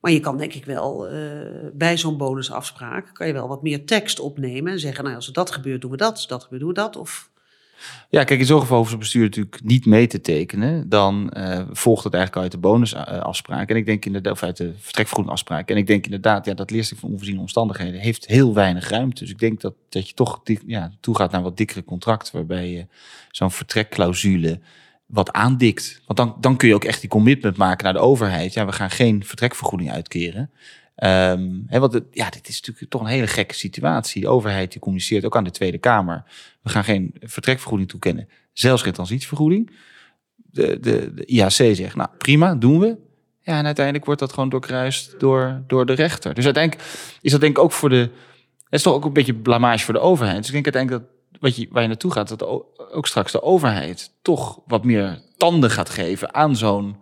Maar 0.00 0.12
je 0.12 0.20
kan 0.20 0.36
denk 0.36 0.54
ik 0.54 0.64
wel 0.64 1.08
eh, 1.08 1.18
bij 1.72 1.98
zo'n 1.98 2.16
bonusafspraak 2.16 3.10
kan 3.12 3.26
je 3.26 3.32
wel 3.32 3.48
wat 3.48 3.62
meer 3.62 3.86
tekst 3.86 4.20
opnemen 4.20 4.72
en 4.72 4.80
zeggen, 4.80 5.04
nou 5.04 5.16
als 5.16 5.26
er 5.26 5.32
dat 5.32 5.50
gebeurt 5.50 5.80
doen 5.80 5.90
we 5.90 5.96
dat, 5.96 6.12
als 6.12 6.26
dat 6.26 6.42
gebeurt 6.42 6.60
doen 6.60 6.70
we 6.70 6.74
dat. 6.74 6.96
Of 6.96 7.30
Ja, 8.10 8.24
kijk, 8.24 8.40
in 8.40 8.46
zo'n 8.46 8.60
geval 8.60 8.78
hoeft 8.78 8.90
het 8.90 8.98
bestuur 8.98 9.22
natuurlijk 9.22 9.60
niet 9.64 9.86
mee 9.86 10.06
te 10.06 10.20
tekenen. 10.20 10.88
Dan 10.88 11.30
eh, 11.30 11.62
volgt 11.70 12.04
het 12.04 12.14
eigenlijk 12.14 12.42
uit 12.42 12.52
de 12.52 12.58
bonusafspraak. 12.58 13.70
En 13.70 13.76
ik 13.76 13.86
denk 13.86 14.04
inderdaad, 14.04 14.32
of 14.32 14.42
uit 14.42 14.56
de 14.56 14.72
vertrekvergoedingafspraak. 14.78 15.70
En 15.70 15.76
ik 15.76 15.86
denk 15.86 16.04
inderdaad, 16.04 16.46
ja, 16.46 16.54
dat 16.54 16.70
leerstuk 16.70 16.98
van 16.98 17.10
onvoorziene 17.10 17.40
omstandigheden 17.40 18.00
heeft 18.00 18.26
heel 18.26 18.54
weinig 18.54 18.88
ruimte. 18.88 19.22
Dus 19.22 19.30
ik 19.30 19.38
denk 19.38 19.60
dat, 19.60 19.74
dat 19.88 20.08
je 20.08 20.14
toch 20.14 20.40
ja, 20.66 20.92
toegaat 21.00 21.30
naar 21.30 21.42
wat 21.42 21.56
dikkere 21.56 21.84
contract, 21.84 22.30
waarbij 22.30 22.70
je 22.70 22.86
zo'n 23.30 23.50
vertrekclausule 23.50 24.60
wat 25.06 25.32
aandikt. 25.32 26.00
Want 26.06 26.18
dan, 26.18 26.36
dan 26.40 26.56
kun 26.56 26.68
je 26.68 26.74
ook 26.74 26.84
echt 26.84 27.00
die 27.00 27.10
commitment 27.10 27.56
maken 27.56 27.84
naar 27.84 27.92
de 27.92 27.98
overheid. 27.98 28.54
Ja, 28.54 28.66
we 28.66 28.72
gaan 28.72 28.90
geen 28.90 29.24
vertrekvergoeding 29.24 29.90
uitkeren. 29.90 30.50
Ehm, 30.94 31.50
hè, 31.66 31.78
want 31.78 31.92
het, 31.92 32.04
ja, 32.10 32.30
dit 32.30 32.48
is 32.48 32.60
natuurlijk 32.60 32.90
toch 32.90 33.00
een 33.00 33.06
hele 33.06 33.26
gekke 33.26 33.54
situatie. 33.54 34.20
De 34.20 34.28
overheid 34.28 34.72
die 34.72 34.80
communiceert 34.80 35.24
ook 35.24 35.36
aan 35.36 35.44
de 35.44 35.50
Tweede 35.50 35.78
Kamer. 35.78 36.24
We 36.62 36.70
gaan 36.70 36.84
geen 36.84 37.14
vertrekvergoeding 37.20 37.90
toekennen, 37.90 38.28
zelfs 38.52 38.82
geen 38.82 38.92
transitievergoeding. 38.92 39.70
De, 40.36 40.80
de, 40.80 41.24
IHC 41.24 41.74
zegt, 41.76 41.96
nou 41.96 42.08
prima, 42.18 42.54
doen 42.54 42.78
we. 42.78 42.96
Ja, 43.40 43.58
en 43.58 43.64
uiteindelijk 43.64 44.04
wordt 44.04 44.20
dat 44.20 44.32
gewoon 44.32 44.48
doorkruist 44.48 45.20
door, 45.20 45.62
door 45.66 45.86
de 45.86 45.92
rechter. 45.92 46.34
Dus 46.34 46.44
uiteindelijk 46.44 46.88
is 47.20 47.30
dat 47.30 47.40
denk 47.40 47.56
ik 47.56 47.62
ook 47.62 47.72
voor 47.72 47.88
de... 47.88 48.10
Het 48.64 48.82
is 48.82 48.82
toch 48.82 48.94
ook 48.94 49.04
een 49.04 49.12
beetje 49.12 49.34
blamage 49.34 49.84
voor 49.84 49.94
de 49.94 50.00
overheid. 50.00 50.36
Dus 50.36 50.46
ik 50.46 50.52
denk 50.52 50.64
uiteindelijk 50.64 51.04
dat 51.04 51.40
wat 51.40 51.56
je, 51.56 51.68
waar 51.70 51.82
je 51.82 51.88
naartoe 51.88 52.12
gaat, 52.12 52.28
dat 52.28 52.42
ook 52.92 53.06
straks 53.06 53.32
de 53.32 53.42
overheid 53.42 54.10
toch 54.22 54.60
wat 54.66 54.84
meer 54.84 55.20
tanden 55.36 55.70
gaat 55.70 55.90
geven 55.90 56.34
aan 56.34 56.56
zo'n 56.56 56.96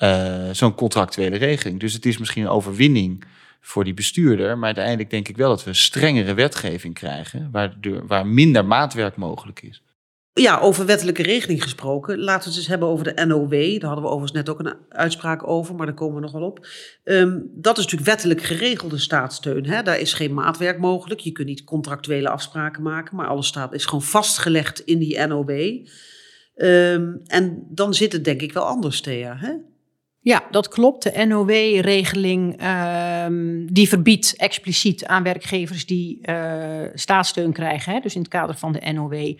eh, 0.00 0.50
zo'n 0.52 0.74
contractuele 0.74 1.36
regeling. 1.36 1.80
Dus 1.80 1.92
het 1.92 2.06
is 2.06 2.18
misschien 2.18 2.42
een 2.42 2.48
overwinning 2.48 3.24
voor 3.60 3.84
die 3.84 3.94
bestuurder, 3.94 4.58
maar 4.58 4.66
uiteindelijk 4.66 5.10
denk 5.10 5.28
ik 5.28 5.36
wel 5.36 5.48
dat 5.48 5.64
we 5.64 5.74
strengere 5.74 6.34
wetgeving 6.34 6.94
krijgen, 6.94 7.50
waar 8.06 8.26
minder 8.26 8.64
maatwerk 8.64 9.16
mogelijk 9.16 9.62
is. 9.62 9.82
Ja, 10.32 10.58
over 10.58 10.86
wettelijke 10.86 11.22
regeling 11.22 11.62
gesproken. 11.62 12.18
Laten 12.18 12.42
we 12.42 12.48
het 12.48 12.58
eens 12.58 12.66
hebben 12.66 12.88
over 12.88 13.14
de 13.14 13.24
NOW. 13.24 13.50
Daar 13.50 13.90
hadden 13.90 14.04
we 14.04 14.10
overigens 14.10 14.32
net 14.32 14.48
ook 14.48 14.58
een 14.58 14.74
uitspraak 14.88 15.48
over, 15.48 15.74
maar 15.74 15.86
daar 15.86 15.94
komen 15.94 16.14
we 16.14 16.20
nog 16.20 16.32
wel 16.32 16.42
op. 16.42 16.66
Ehm, 17.04 17.38
dat 17.54 17.78
is 17.78 17.84
natuurlijk 17.84 18.10
wettelijk 18.10 18.42
geregelde 18.42 18.98
staatssteun. 18.98 19.66
Hè? 19.66 19.82
Daar 19.82 19.98
is 19.98 20.12
geen 20.12 20.34
maatwerk 20.34 20.78
mogelijk. 20.78 21.20
Je 21.20 21.32
kunt 21.32 21.48
niet 21.48 21.64
contractuele 21.64 22.28
afspraken 22.28 22.82
maken, 22.82 23.16
maar 23.16 23.26
alles 23.26 23.46
staat, 23.46 23.74
is 23.74 23.84
gewoon 23.84 24.02
vastgelegd 24.02 24.80
in 24.80 24.98
die 24.98 25.26
NOW. 25.26 25.86
Ehm, 26.54 27.16
en 27.26 27.66
dan 27.68 27.94
zit 27.94 28.12
het 28.12 28.24
denk 28.24 28.42
ik 28.42 28.52
wel 28.52 28.64
anders, 28.64 29.00
Thea. 29.00 29.36
Hè? 29.36 29.52
Ja, 30.22 30.44
dat 30.50 30.68
klopt. 30.68 31.02
De 31.02 31.24
NOW-regeling 31.24 32.58
ehm, 32.58 33.66
die 33.66 33.88
verbiedt 33.88 34.36
expliciet 34.36 35.06
aan 35.06 35.22
werkgevers 35.22 35.86
die 35.86 36.20
eh, 36.22 36.88
staatssteun 36.94 37.52
krijgen, 37.52 37.92
hè, 37.92 38.00
dus 38.00 38.14
in 38.14 38.20
het 38.20 38.30
kader 38.30 38.56
van 38.56 38.72
de 38.72 38.92
NOW, 38.92 39.38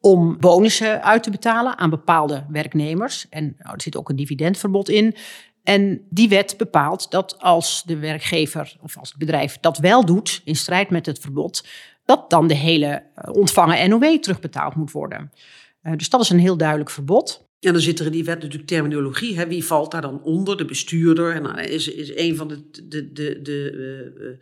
om 0.00 0.38
bonussen 0.38 1.02
uit 1.02 1.22
te 1.22 1.30
betalen 1.30 1.78
aan 1.78 1.90
bepaalde 1.90 2.44
werknemers. 2.48 3.26
En 3.28 3.54
nou, 3.58 3.74
er 3.74 3.82
zit 3.82 3.96
ook 3.96 4.08
een 4.08 4.16
dividendverbod 4.16 4.88
in. 4.88 5.16
En 5.62 6.06
die 6.10 6.28
wet 6.28 6.54
bepaalt 6.56 7.10
dat 7.10 7.38
als 7.40 7.82
de 7.86 7.96
werkgever 7.98 8.76
of 8.82 8.98
als 8.98 9.08
het 9.08 9.18
bedrijf 9.18 9.58
dat 9.60 9.78
wel 9.78 10.04
doet, 10.04 10.40
in 10.44 10.56
strijd 10.56 10.90
met 10.90 11.06
het 11.06 11.18
verbod, 11.18 11.66
dat 12.04 12.30
dan 12.30 12.46
de 12.46 12.54
hele 12.54 13.02
eh, 13.14 13.34
ontvangen 13.34 13.88
NOW 13.88 14.18
terugbetaald 14.18 14.74
moet 14.74 14.92
worden. 14.92 15.32
Eh, 15.82 15.92
dus 15.96 16.08
dat 16.08 16.20
is 16.20 16.30
een 16.30 16.38
heel 16.38 16.56
duidelijk 16.56 16.90
verbod. 16.90 17.47
En 17.60 17.72
dan 17.72 17.82
zit 17.82 17.98
er 17.98 18.06
in 18.06 18.12
die 18.12 18.24
wet 18.24 18.40
natuurlijk 18.42 18.68
terminologie. 18.68 19.36
Hè? 19.36 19.46
Wie 19.46 19.64
valt 19.64 19.90
daar 19.90 20.00
dan 20.02 20.22
onder? 20.22 20.56
De 20.56 20.64
bestuurder. 20.64 21.34
En 21.34 21.42
nou, 21.42 21.60
is, 21.60 21.88
is 21.88 22.16
een 22.16 22.36
van 22.36 22.48
de, 22.48 22.62
de, 22.88 23.12
de, 23.12 23.42
de 23.42 23.70
eh, 24.18 24.26
eh, 24.28 24.36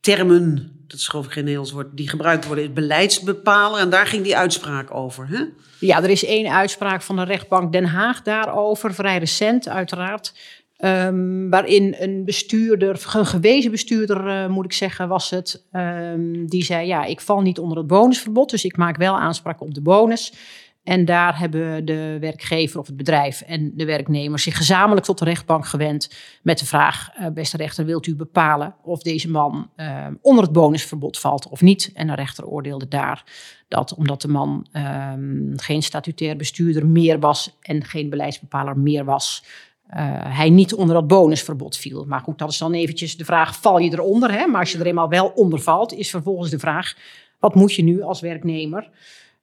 termen, 0.00 0.72
dat 0.86 0.98
is 0.98 1.08
geloof 1.08 1.26
ik 1.26 1.32
geen 1.32 1.42
Nederlands 1.42 1.72
woord, 1.72 1.96
die 1.96 2.08
gebruikt 2.08 2.46
worden, 2.46 2.64
is 2.64 2.72
beleidsbepaler. 2.72 3.80
En 3.80 3.90
daar 3.90 4.06
ging 4.06 4.24
die 4.24 4.36
uitspraak 4.36 4.94
over. 4.94 5.28
Hè? 5.28 5.44
Ja, 5.78 6.02
er 6.02 6.10
is 6.10 6.24
één 6.24 6.52
uitspraak 6.52 7.02
van 7.02 7.16
de 7.16 7.22
rechtbank 7.24 7.72
Den 7.72 7.84
Haag 7.84 8.22
daarover, 8.22 8.94
vrij 8.94 9.18
recent 9.18 9.68
uiteraard. 9.68 10.32
ehm, 10.76 11.48
waarin 11.48 11.94
een 11.98 12.24
bestuurder, 12.24 13.06
een 13.12 13.26
gewezen 13.26 13.70
bestuurder 13.70 14.26
eh, 14.26 14.48
moet 14.48 14.64
ik 14.64 14.72
zeggen, 14.72 15.08
was 15.08 15.30
het. 15.30 15.64
ehm, 15.72 16.46
die 16.46 16.64
zei: 16.64 16.86
Ja, 16.86 17.04
ik 17.04 17.20
val 17.20 17.40
niet 17.40 17.58
onder 17.58 17.78
het 17.78 17.86
bonusverbod, 17.86 18.50
dus 18.50 18.64
ik 18.64 18.76
maak 18.76 18.96
wel 18.96 19.18
aanspraak 19.18 19.60
op 19.60 19.74
de 19.74 19.80
bonus. 19.80 20.32
En 20.82 21.04
daar 21.04 21.38
hebben 21.38 21.84
de 21.84 22.16
werkgever 22.20 22.80
of 22.80 22.86
het 22.86 22.96
bedrijf 22.96 23.40
en 23.40 23.72
de 23.76 23.84
werknemer 23.84 24.38
zich 24.38 24.56
gezamenlijk 24.56 25.06
tot 25.06 25.18
de 25.18 25.24
rechtbank 25.24 25.66
gewend 25.66 26.10
met 26.42 26.58
de 26.58 26.66
vraag, 26.66 27.10
eh, 27.14 27.26
beste 27.28 27.56
rechter, 27.56 27.84
wilt 27.84 28.06
u 28.06 28.16
bepalen 28.16 28.74
of 28.82 29.02
deze 29.02 29.30
man 29.30 29.70
eh, 29.76 30.06
onder 30.20 30.44
het 30.44 30.52
bonusverbod 30.52 31.18
valt 31.18 31.48
of 31.48 31.60
niet? 31.60 31.90
En 31.94 32.06
de 32.06 32.14
rechter 32.14 32.46
oordeelde 32.46 32.88
daar 32.88 33.24
dat 33.68 33.94
omdat 33.94 34.20
de 34.22 34.28
man 34.28 34.66
ehm, 34.72 35.56
geen 35.56 35.82
statutair 35.82 36.36
bestuurder 36.36 36.86
meer 36.86 37.18
was 37.18 37.58
en 37.60 37.84
geen 37.84 38.10
beleidsbepaler 38.10 38.78
meer 38.78 39.04
was, 39.04 39.44
eh, 39.86 40.36
hij 40.36 40.50
niet 40.50 40.74
onder 40.74 40.94
dat 40.94 41.06
bonusverbod 41.06 41.76
viel. 41.76 42.04
Maar 42.04 42.20
goed, 42.20 42.38
dat 42.38 42.50
is 42.50 42.58
dan 42.58 42.72
eventjes 42.72 43.16
de 43.16 43.24
vraag, 43.24 43.60
val 43.60 43.78
je 43.78 43.92
eronder? 43.92 44.32
Hè? 44.32 44.46
Maar 44.46 44.60
als 44.60 44.72
je 44.72 44.78
er 44.78 44.86
eenmaal 44.86 45.08
wel 45.08 45.28
onder 45.28 45.60
valt, 45.60 45.92
is 45.92 46.10
vervolgens 46.10 46.50
de 46.50 46.58
vraag, 46.58 46.96
wat 47.38 47.54
moet 47.54 47.74
je 47.74 47.82
nu 47.82 48.02
als 48.02 48.20
werknemer, 48.20 48.90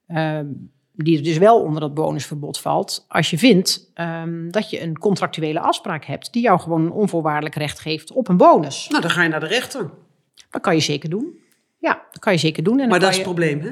ehm, 0.07 0.47
die 1.03 1.17
er 1.17 1.23
dus 1.23 1.37
wel 1.37 1.61
onder 1.61 1.81
dat 1.81 1.93
bonusverbod 1.93 2.59
valt, 2.59 3.05
als 3.07 3.29
je 3.29 3.37
vindt 3.37 3.91
ehm, 3.93 4.49
dat 4.49 4.69
je 4.69 4.81
een 4.81 4.97
contractuele 4.97 5.59
afspraak 5.59 6.05
hebt 6.05 6.33
die 6.33 6.41
jou 6.41 6.59
gewoon 6.59 6.81
een 6.81 6.91
onvoorwaardelijk 6.91 7.55
recht 7.55 7.79
geeft 7.79 8.11
op 8.11 8.27
een 8.27 8.37
bonus. 8.37 8.87
Nou, 8.89 9.01
dan 9.01 9.11
ga 9.11 9.23
je 9.23 9.29
naar 9.29 9.39
de 9.39 9.45
rechter. 9.47 9.89
Dat 10.49 10.61
kan 10.61 10.75
je 10.75 10.81
zeker 10.81 11.09
doen. 11.09 11.37
Ja, 11.77 12.01
dat 12.11 12.19
kan 12.21 12.33
je 12.33 12.39
zeker 12.39 12.63
doen. 12.63 12.73
En 12.73 12.79
dan 12.79 12.89
Maar 12.89 12.99
dat 12.99 13.09
is 13.09 13.17
het 13.17 13.25
je- 13.25 13.31
probleem, 13.33 13.59
hè? 13.61 13.71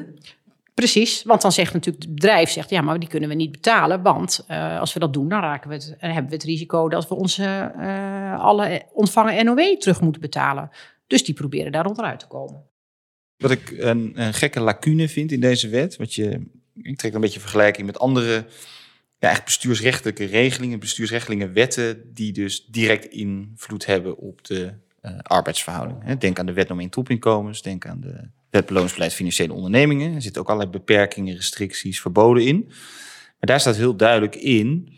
Precies, 0.73 1.23
want 1.23 1.41
dan 1.41 1.51
zegt 1.51 1.73
natuurlijk 1.73 2.03
het 2.05 2.13
bedrijf, 2.15 2.49
zegt, 2.49 2.69
ja, 2.69 2.81
maar 2.81 2.99
die 2.99 3.09
kunnen 3.09 3.29
we 3.29 3.35
niet 3.35 3.51
betalen, 3.51 4.01
want 4.01 4.43
eh, 4.47 4.79
als 4.79 4.93
we 4.93 4.99
dat 4.99 5.13
doen, 5.13 5.29
dan 5.29 5.41
raken 5.41 5.69
we 5.69 5.75
het, 5.75 5.95
en 5.99 6.11
hebben 6.11 6.29
we 6.29 6.35
het 6.35 6.45
risico 6.45 6.89
dat 6.89 7.07
we 7.07 7.15
onze 7.15 7.71
eh, 7.77 8.39
alle 8.39 8.81
ontvangen 8.93 9.45
NOW 9.45 9.77
terug 9.77 10.01
moeten 10.01 10.21
betalen. 10.21 10.69
Dus 11.07 11.23
die 11.23 11.33
proberen 11.35 11.71
daar 11.71 11.85
onderuit 11.85 12.19
te 12.19 12.27
komen. 12.27 12.63
Wat 13.37 13.51
ik 13.51 13.73
een, 13.77 14.11
een 14.15 14.33
gekke 14.33 14.59
lacune 14.59 15.09
vind 15.09 15.31
in 15.31 15.39
deze 15.39 15.69
wet, 15.69 15.95
wat 15.97 16.13
je, 16.13 16.41
ik 16.81 16.97
trek 16.97 17.13
een 17.13 17.21
beetje 17.21 17.39
vergelijking 17.39 17.85
met 17.85 17.99
andere 17.99 18.45
ja, 19.19 19.29
echt 19.29 19.43
bestuursrechtelijke 19.43 20.25
regelingen, 20.25 20.79
bestuursrechtelijke 20.79 21.51
wetten, 21.51 22.13
die 22.13 22.33
dus 22.33 22.65
direct 22.65 23.05
invloed 23.05 23.85
hebben 23.85 24.17
op 24.17 24.43
de 24.45 24.73
eh, 25.01 25.17
arbeidsverhouding. 25.21 26.17
Denk 26.17 26.39
aan 26.39 26.45
de 26.45 26.53
wet 26.53 26.67
norm 26.67 26.89
topinkomens, 26.89 27.61
denk 27.61 27.85
aan 27.85 28.01
de 28.01 28.29
wet 28.49 28.65
beloningsbeleid 28.65 29.13
financiële 29.13 29.53
ondernemingen. 29.53 30.15
Er 30.15 30.21
zitten 30.21 30.41
ook 30.41 30.47
allerlei 30.47 30.71
beperkingen, 30.71 31.35
restricties, 31.35 32.01
verboden 32.01 32.45
in. 32.45 32.65
Maar 32.67 33.49
daar 33.49 33.59
staat 33.59 33.75
heel 33.75 33.95
duidelijk 33.95 34.35
in 34.35 34.93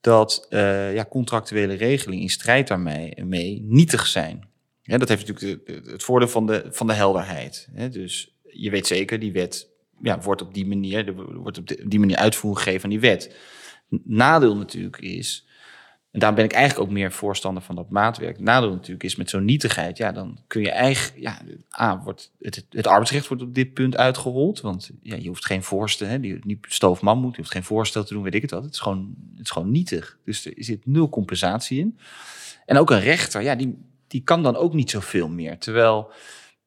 dat 0.00 0.46
eh, 0.48 0.94
ja, 0.94 1.04
contractuele 1.04 1.74
regelingen 1.74 2.22
in 2.22 2.30
strijd 2.30 2.68
daarmee 2.68 3.24
mee 3.24 3.62
nietig 3.66 4.06
zijn. 4.06 4.48
Dat 4.82 5.08
heeft 5.08 5.26
natuurlijk 5.26 5.68
het 5.86 6.02
voordeel 6.02 6.28
van 6.28 6.46
de, 6.46 6.66
van 6.70 6.86
de 6.86 6.92
helderheid. 6.92 7.68
Hè? 7.72 7.88
Dus 7.88 8.34
je 8.42 8.70
weet 8.70 8.86
zeker, 8.86 9.18
die 9.18 9.32
wet 9.32 9.68
ja, 10.02 10.20
wordt 10.20 10.42
op 10.42 10.54
die 10.54 10.66
manier, 10.66 11.06
er 11.06 11.34
wordt 11.38 11.58
op 11.58 11.66
die 11.84 12.00
manier 12.00 12.16
uitvoering 12.16 12.62
gegeven 12.62 12.84
aan 12.84 12.90
die 12.90 13.00
wet. 13.00 13.36
Nadeel 14.04 14.56
natuurlijk 14.56 15.00
is, 15.00 15.48
en 16.10 16.18
daarom 16.18 16.36
ben 16.36 16.44
ik 16.44 16.52
eigenlijk 16.52 16.88
ook 16.88 16.94
meer 16.94 17.12
voorstander 17.12 17.62
van 17.62 17.74
dat 17.74 17.90
maatwerk. 17.90 18.40
Nadeel 18.40 18.70
natuurlijk 18.70 19.02
is 19.02 19.16
met 19.16 19.30
zo'n 19.30 19.44
nietigheid, 19.44 19.96
ja, 19.96 20.12
dan 20.12 20.38
kun 20.46 20.62
je 20.62 20.70
eigen, 20.70 21.20
ja, 21.20 21.42
A, 21.80 22.02
wordt 22.02 22.32
het, 22.40 22.54
het, 22.54 22.66
het 22.70 22.86
arbeidsrecht 22.86 23.28
wordt 23.28 23.42
op 23.42 23.54
dit 23.54 23.74
punt 23.74 23.96
uitgerold, 23.96 24.60
want 24.60 24.90
ja, 25.02 25.16
je 25.16 25.28
hoeft 25.28 25.46
geen 25.46 25.62
voorstel, 25.62 26.08
hè, 26.08 26.20
die, 26.20 26.38
niet 26.42 26.66
stoofman 26.68 27.18
moet, 27.18 27.30
je 27.30 27.40
hoeft 27.40 27.52
geen 27.52 27.64
voorstel 27.64 28.04
te 28.04 28.14
doen, 28.14 28.22
weet 28.22 28.34
ik 28.34 28.42
het 28.42 28.50
wat. 28.50 28.64
Het 28.64 28.72
is 28.74 28.80
gewoon, 28.80 29.14
het 29.36 29.44
is 29.44 29.50
gewoon 29.50 29.70
nietig. 29.70 30.18
Dus 30.24 30.46
er 30.46 30.52
zit 30.56 30.86
nul 30.86 31.08
compensatie 31.08 31.78
in. 31.78 31.98
En 32.66 32.78
ook 32.78 32.90
een 32.90 33.00
rechter, 33.00 33.42
ja, 33.42 33.54
die, 33.54 33.78
die 34.06 34.22
kan 34.22 34.42
dan 34.42 34.56
ook 34.56 34.74
niet 34.74 34.90
zoveel 34.90 35.28
meer. 35.28 35.58
Terwijl, 35.58 36.10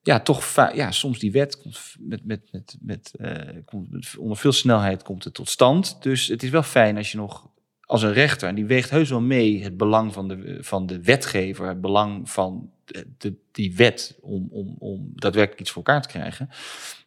ja, 0.03 0.19
toch 0.19 0.55
ja, 0.73 0.91
soms 0.91 1.19
die 1.19 1.31
wet 1.31 1.61
komt 1.61 1.95
met, 1.99 2.25
met, 2.25 2.41
met, 2.51 2.77
met, 2.81 3.13
eh, 3.19 3.57
komt 3.65 3.91
met- 3.91 4.15
onder 4.17 4.37
veel 4.37 4.51
snelheid 4.51 5.03
komt 5.03 5.23
het 5.23 5.33
tot 5.33 5.49
stand. 5.49 6.01
Dus 6.01 6.27
het 6.27 6.43
is 6.43 6.49
wel 6.49 6.63
fijn 6.63 6.97
als 6.97 7.11
je 7.11 7.17
nog 7.17 7.51
als 7.85 8.01
een 8.01 8.13
rechter, 8.13 8.47
en 8.47 8.55
die 8.55 8.65
weegt 8.65 8.89
heus 8.89 9.09
wel 9.09 9.21
mee 9.21 9.63
het 9.63 9.77
belang 9.77 10.13
van 10.13 10.27
de, 10.27 10.57
van 10.61 10.85
de 10.85 11.01
wetgever, 11.01 11.67
het 11.67 11.81
belang 11.81 12.29
van 12.29 12.71
de, 13.17 13.33
die 13.51 13.75
wet 13.75 14.17
om, 14.21 14.47
om, 14.51 14.75
om 14.79 15.11
daadwerkelijk 15.15 15.61
iets 15.61 15.71
voor 15.71 15.83
elkaar 15.83 16.01
te 16.01 16.07
krijgen. 16.07 16.49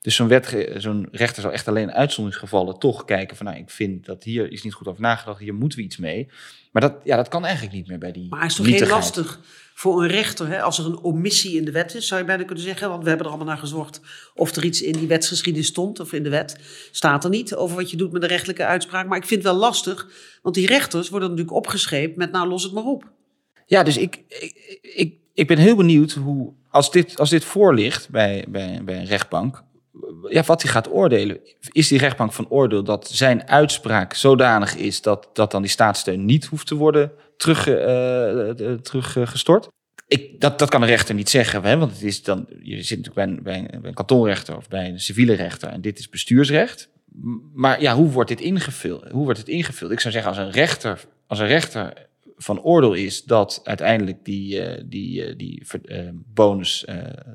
Dus 0.01 0.15
zo'n, 0.15 0.43
zo'n 0.77 1.09
rechter 1.11 1.43
zal 1.43 1.53
echt 1.53 1.69
alleen 1.69 1.89
in 1.89 1.95
uitzonderingsgevallen 1.95 2.79
toch 2.79 3.05
kijken 3.05 3.37
van, 3.37 3.47
nou, 3.47 3.59
ik 3.59 3.71
vind 3.71 4.07
dat 4.07 4.25
hier 4.25 4.53
is 4.53 4.63
niet 4.63 4.75
goed 4.75 4.87
over 4.87 5.01
nagedacht, 5.01 5.41
hier 5.41 5.55
moeten 5.55 5.79
we 5.79 5.85
iets 5.85 5.97
mee. 5.97 6.29
Maar 6.73 6.83
dat, 6.83 6.95
ja, 7.05 7.17
dat 7.17 7.29
kan 7.29 7.45
eigenlijk 7.45 7.75
niet 7.75 7.87
meer 7.87 7.99
bij 7.99 8.13
die 8.13 8.29
Maar 8.29 8.45
is 8.45 8.55
toch 8.55 8.67
nietigheid. 8.67 9.01
lastig 9.01 9.41
voor 9.75 10.03
een 10.03 10.09
rechter, 10.09 10.49
hè? 10.49 10.63
als 10.63 10.79
er 10.79 10.87
een 10.87 10.99
omissie 10.99 11.57
in 11.57 11.65
de 11.65 11.71
wet 11.71 11.95
is, 11.95 12.07
zou 12.07 12.21
je 12.21 12.27
bijna 12.27 12.45
kunnen 12.45 12.65
zeggen, 12.65 12.89
want 12.89 13.03
we 13.03 13.09
hebben 13.09 13.27
er 13.27 13.33
allemaal 13.33 13.53
naar 13.53 13.63
gezorgd 13.63 14.01
of 14.35 14.57
er 14.57 14.65
iets 14.65 14.83
in 14.83 14.93
die 14.93 15.09
wetsgeschiedenis 15.09 15.69
stond 15.69 16.01
of 16.01 16.13
in 16.13 16.23
de 16.23 16.31
wet. 16.31 16.57
Staat 16.91 17.25
er 17.25 17.31
niet 17.31 17.55
over 17.55 17.77
wat 17.77 17.91
je 17.91 17.97
doet 17.97 18.13
met 18.13 18.21
de 18.21 18.29
rechtelijke 18.29 18.65
uitspraak. 18.65 19.07
Maar 19.07 19.19
ik 19.19 19.27
vind 19.27 19.43
het 19.43 19.53
wel 19.53 19.61
lastig, 19.61 20.09
want 20.43 20.55
die 20.55 20.67
rechters 20.67 21.09
worden 21.09 21.29
natuurlijk 21.29 21.57
opgescheept 21.57 22.17
met 22.17 22.33
nou 22.33 22.49
los 22.49 22.63
het 22.63 22.73
maar 22.73 22.85
op. 22.85 23.05
Ja, 23.67 23.83
dus 23.83 23.97
ik, 23.97 24.21
ik, 24.29 24.81
ik, 24.83 25.15
ik 25.37 25.47
ben 25.47 25.59
heel 25.59 25.77
benieuwd 25.77 26.13
hoe, 26.13 26.53
als 26.71 26.91
dit, 26.91 27.19
als 27.19 27.31
dit 27.31 27.45
voorligt 27.45 28.09
bij, 28.09 28.45
bij, 28.49 28.81
bij 28.85 28.99
een 28.99 29.07
rechtbank, 29.07 29.65
ja, 30.29 30.43
wat 30.43 30.63
hij 30.63 30.71
gaat 30.71 30.91
oordelen. 30.91 31.41
Is 31.73 31.89
die 31.89 31.99
rechtbank 31.99 32.33
van 32.33 32.49
oordeel 32.49 32.85
dat 32.85 33.09
zijn 33.09 33.49
uitspraak 33.49 34.15
zodanig 34.15 34.77
is 34.77 35.03
dat, 35.03 35.29
dat 35.33 35.51
dan 35.51 35.63
die 35.63 35.71
staatssteun 35.71 36.25
niet 36.25 36.45
hoeft 36.45 36.67
te 36.67 36.75
worden 36.75 37.13
terug, 37.37 37.69
eh, 37.69 38.73
teruggestort? 38.83 39.69
Ik, 40.07 40.41
dat, 40.41 40.59
dat 40.59 40.71
kan 40.71 40.83
een 40.83 40.89
rechter 40.89 41.15
niet 41.15 41.31
zeggen, 41.31 41.63
hè, 41.63 41.77
want 41.77 41.93
het 41.93 42.03
is 42.03 42.23
dan, 42.23 42.47
je 42.63 42.83
zit 42.83 42.99
natuurlijk 42.99 43.15
bij 43.43 43.59
een, 43.59 43.71
bij, 43.81 43.89
een, 43.89 43.95
kantonrechter 43.95 44.57
of 44.57 44.69
bij 44.69 44.89
een 44.89 45.01
civiele 45.01 45.35
rechter 45.35 45.69
en 45.69 45.81
dit 45.81 45.99
is 45.99 46.09
bestuursrecht. 46.09 46.89
Maar 47.55 47.81
ja, 47.81 47.95
hoe 47.95 48.11
wordt 48.11 48.29
dit 48.29 48.41
ingevuld? 48.41 49.11
Hoe 49.11 49.25
wordt 49.25 49.39
het 49.39 49.49
ingevuld? 49.49 49.91
Ik 49.91 50.01
zou 50.01 50.13
zeggen, 50.13 50.31
als 50.31 50.41
een 50.41 50.51
rechter, 50.51 51.05
als 51.27 51.39
een 51.39 51.47
rechter 51.47 52.07
van 52.37 52.61
oordeel 52.61 52.95
is 52.95 53.25
dat 53.25 53.61
uiteindelijk 53.65 54.25
die, 54.25 54.61
eh, 54.61 54.85
die, 54.87 55.25
eh, 55.25 55.37
die 55.37 55.67
eh, 55.83 56.09
bonus 56.13 56.85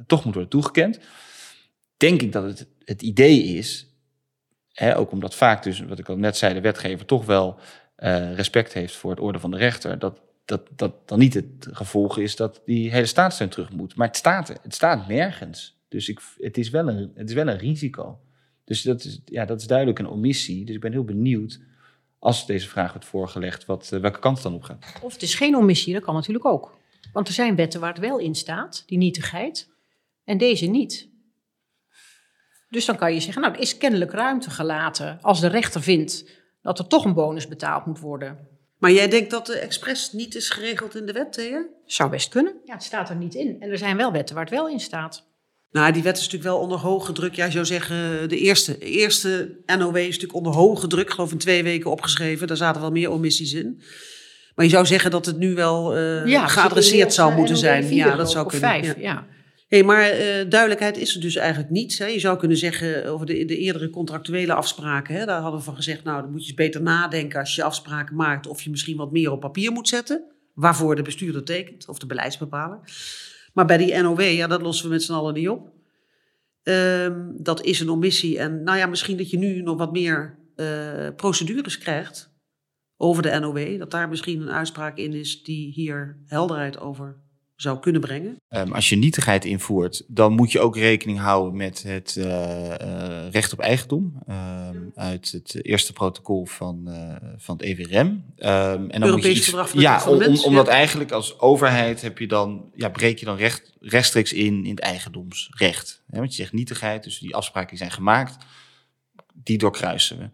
toch 0.07 0.25
moet 0.25 0.33
worden 0.33 0.51
toegekend, 0.51 0.99
denk 1.97 2.21
ik 2.21 2.31
dat 2.31 2.43
het 2.43 2.67
het 2.85 3.01
idee 3.01 3.43
is, 3.43 3.95
hè, 4.71 4.97
ook 4.97 5.11
omdat 5.11 5.35
vaak 5.35 5.63
dus, 5.63 5.79
wat 5.79 5.99
ik 5.99 6.09
al 6.09 6.17
net 6.17 6.37
zei, 6.37 6.53
de 6.53 6.61
wetgever 6.61 7.05
toch 7.05 7.25
wel 7.25 7.59
respect 8.35 8.73
heeft 8.73 8.95
voor 8.95 9.09
het 9.09 9.19
oordeel 9.19 9.41
van 9.41 9.51
de 9.51 9.57
rechter, 9.57 9.99
dat, 9.99 10.21
dat, 10.45 10.67
dat 10.75 11.07
dan 11.07 11.19
niet 11.19 11.33
het 11.33 11.67
gevolg 11.71 12.17
is 12.17 12.35
dat 12.35 12.61
die 12.65 12.91
hele 12.91 13.05
staatssteun 13.05 13.49
terug 13.49 13.71
moet. 13.71 13.95
Maar 13.95 14.07
het 14.07 14.17
staat, 14.17 14.47
het 14.47 14.73
staat 14.73 15.07
nergens. 15.07 15.79
Dus 15.87 16.09
ik, 16.09 16.21
het, 16.37 16.57
is 16.57 16.69
wel 16.69 16.87
een, 16.87 17.11
het 17.15 17.29
is 17.29 17.35
wel 17.35 17.47
een 17.47 17.57
risico. 17.57 18.19
Dus 18.63 18.81
dat 18.81 19.03
is, 19.03 19.21
ja, 19.25 19.45
dat 19.45 19.61
is 19.61 19.67
duidelijk 19.67 19.99
een 19.99 20.07
omissie. 20.07 20.65
Dus 20.65 20.75
ik 20.75 20.81
ben 20.81 20.91
heel 20.91 21.03
benieuwd, 21.03 21.59
als 22.21 22.45
deze 22.45 22.67
vraag 22.67 22.91
wordt 22.91 23.07
voorgelegd, 23.07 23.65
wat, 23.65 23.91
eh, 23.91 23.99
welke 23.99 24.19
kant 24.19 24.35
het 24.35 24.43
dan 24.43 24.53
op 24.53 24.63
gaat. 24.63 24.85
Of 25.01 25.13
het 25.13 25.21
is 25.21 25.35
geen 25.35 25.55
omissie, 25.55 25.93
dat 25.93 26.03
kan 26.03 26.13
natuurlijk 26.13 26.45
ook. 26.45 26.77
Want 27.13 27.27
er 27.27 27.33
zijn 27.33 27.55
wetten 27.55 27.79
waar 27.79 27.93
het 27.93 27.99
wel 27.99 28.17
in 28.17 28.35
staat, 28.35 28.83
die 28.85 28.97
nietigheid, 28.97 29.69
en 30.23 30.37
deze 30.37 30.65
niet. 30.65 31.09
Dus 32.69 32.85
dan 32.85 32.95
kan 32.95 33.13
je 33.13 33.19
zeggen, 33.19 33.41
nou, 33.41 33.53
er 33.53 33.59
is 33.59 33.77
kennelijk 33.77 34.11
ruimte 34.11 34.49
gelaten 34.49 35.17
als 35.21 35.39
de 35.39 35.47
rechter 35.47 35.81
vindt 35.81 36.25
dat 36.61 36.79
er 36.79 36.87
toch 36.87 37.05
een 37.05 37.13
bonus 37.13 37.47
betaald 37.47 37.85
moet 37.85 37.99
worden. 37.99 38.47
Maar 38.77 38.91
jij 38.91 39.07
denkt 39.07 39.31
dat 39.31 39.45
de 39.45 39.59
expres 39.59 40.11
niet 40.11 40.35
is 40.35 40.49
geregeld 40.49 40.95
in 40.95 41.05
de 41.05 41.13
wet, 41.13 41.33
Thea? 41.33 41.67
Zou 41.85 42.09
best 42.09 42.29
kunnen. 42.29 42.61
Ja, 42.65 42.73
het 42.73 42.83
staat 42.83 43.09
er 43.09 43.15
niet 43.15 43.35
in. 43.35 43.61
En 43.61 43.69
er 43.69 43.77
zijn 43.77 43.97
wel 43.97 44.11
wetten 44.11 44.35
waar 44.35 44.45
het 44.45 44.53
wel 44.53 44.69
in 44.69 44.79
staat. 44.79 45.30
Nou, 45.71 45.91
die 45.93 46.03
wet 46.03 46.17
is 46.17 46.23
natuurlijk 46.23 46.51
wel 46.51 46.59
onder 46.59 46.77
hoge 46.77 47.11
druk. 47.11 47.35
Jij 47.35 47.51
zou 47.51 47.65
zeggen, 47.65 48.29
de 48.29 48.37
eerste, 48.37 48.77
eerste 48.77 49.57
NOW 49.65 49.97
is 49.97 50.05
natuurlijk 50.05 50.33
onder 50.33 50.53
hoge 50.53 50.87
druk. 50.87 51.05
Ik 51.05 51.13
geloof 51.13 51.31
in 51.31 51.37
twee 51.37 51.63
weken 51.63 51.91
opgeschreven. 51.91 52.47
Daar 52.47 52.57
zaten 52.57 52.81
wel 52.81 52.91
meer 52.91 53.09
omissies 53.09 53.53
in. 53.53 53.81
Maar 54.55 54.65
je 54.65 54.71
zou 54.71 54.85
zeggen 54.85 55.11
dat 55.11 55.25
het 55.25 55.37
nu 55.37 55.55
wel 55.55 55.95
eh, 55.95 56.25
Ja, 56.25 56.47
geadresseerd 56.47 57.13
zou 57.13 57.35
moeten 57.35 57.55
NOW 57.55 57.63
zijn. 57.63 57.93
Ja, 57.93 58.15
dat 58.15 58.31
zou 58.31 58.47
kunnen. 58.47 58.69
Vijf, 58.69 58.85
ja. 58.85 58.93
ja. 58.97 59.27
Hey, 59.67 59.83
maar 59.83 60.09
eh, 60.09 60.49
duidelijkheid 60.49 60.97
is 60.97 61.15
er 61.15 61.21
dus 61.21 61.35
eigenlijk 61.35 61.69
niet. 61.69 61.97
Hè. 61.97 62.05
Je 62.05 62.19
zou 62.19 62.37
kunnen 62.37 62.57
zeggen 62.57 63.05
over 63.05 63.25
de, 63.25 63.45
de 63.45 63.57
eerdere 63.57 63.89
contractuele 63.89 64.53
afspraken. 64.53 65.15
Hè, 65.15 65.25
daar 65.25 65.41
hadden 65.41 65.59
we 65.59 65.65
van 65.65 65.75
gezegd, 65.75 66.03
nou 66.03 66.21
dan 66.21 66.31
moet 66.31 66.41
je 66.41 66.47
eens 66.47 66.55
beter 66.55 66.81
nadenken 66.81 67.39
als 67.39 67.55
je 67.55 67.63
afspraken 67.63 68.15
maakt. 68.15 68.47
Of 68.47 68.61
je 68.61 68.69
misschien 68.69 68.97
wat 68.97 69.11
meer 69.11 69.31
op 69.31 69.39
papier 69.39 69.71
moet 69.71 69.87
zetten. 69.87 70.23
Waarvoor 70.53 70.95
de 70.95 71.01
bestuurder 71.01 71.43
tekent 71.43 71.87
of 71.87 71.99
de 71.99 72.05
beleidsbepaler. 72.05 72.79
Maar 73.53 73.65
bij 73.65 73.77
die 73.77 74.01
NOW, 74.01 74.21
ja, 74.21 74.47
dat 74.47 74.61
lossen 74.61 74.85
we 74.85 74.93
met 74.93 75.03
z'n 75.03 75.13
allen 75.13 75.33
niet 75.33 75.49
op. 75.49 75.73
Ehm, 76.63 77.31
dat 77.37 77.61
is 77.61 77.79
een 77.79 77.89
omissie. 77.89 78.39
En 78.39 78.63
nou 78.63 78.77
ja, 78.77 78.85
misschien 78.85 79.17
dat 79.17 79.29
je 79.29 79.37
nu 79.37 79.61
nog 79.61 79.77
wat 79.77 79.91
meer 79.91 80.39
eh, 80.55 81.07
procedures 81.15 81.77
krijgt 81.77 82.33
over 82.97 83.23
de 83.23 83.39
NOW. 83.39 83.79
Dat 83.79 83.91
daar 83.91 84.09
misschien 84.09 84.41
een 84.41 84.51
uitspraak 84.51 84.97
in 84.97 85.13
is 85.13 85.43
die 85.43 85.71
hier 85.73 86.21
helderheid 86.25 86.79
over 86.79 87.21
zou 87.61 87.79
kunnen 87.79 88.01
brengen. 88.01 88.41
Ehm, 88.49 88.71
als 88.71 88.89
je 88.89 88.95
nietigheid 88.95 89.45
invoert, 89.45 90.03
dan 90.07 90.33
moet 90.33 90.51
je 90.51 90.59
ook 90.59 90.75
rekening 90.75 91.19
houden 91.19 91.55
met 91.57 91.83
het 91.83 92.15
eh, 92.17 92.81
eh, 93.25 93.31
recht 93.31 93.53
op 93.53 93.59
eigendom. 93.59 94.13
ehm, 94.27 94.77
uit 94.95 95.31
het 95.31 95.65
eerste 95.65 95.93
protocol 95.93 96.45
van, 96.45 96.87
eh, 96.87 97.15
van 97.37 97.57
het 97.57 97.65
EVRM. 97.65 98.23
Ehm, 98.37 98.89
en 98.89 98.99
dan 98.99 99.03
Europees 99.03 99.51
moet 99.51 99.55
je 99.55 99.61
iets- 99.63 99.81
Ja, 99.81 100.03
om- 100.05 100.37
omdat 100.45 100.65
ja. 100.65 100.71
eigenlijk 100.71 101.11
als 101.11 101.39
overheid 101.39 102.01
heb 102.01 102.17
je 102.17 102.27
dan, 102.27 102.71
ja, 102.75 102.89
breek 102.89 103.17
je 103.19 103.25
dan 103.25 103.35
recht, 103.37 103.73
rechtstreeks 103.79 104.33
in 104.33 104.63
in 104.65 104.69
het 104.69 104.79
eigendomsrecht. 104.79 106.01
Want 106.05 106.29
je 106.35 106.41
zegt 106.41 106.53
nietigheid, 106.53 107.03
dus 107.03 107.19
die 107.19 107.35
afspraken 107.35 107.69
die 107.69 107.77
zijn 107.77 107.91
gemaakt, 107.91 108.45
die 109.33 109.57
doorkruisen 109.57 110.17
we. 110.17 110.29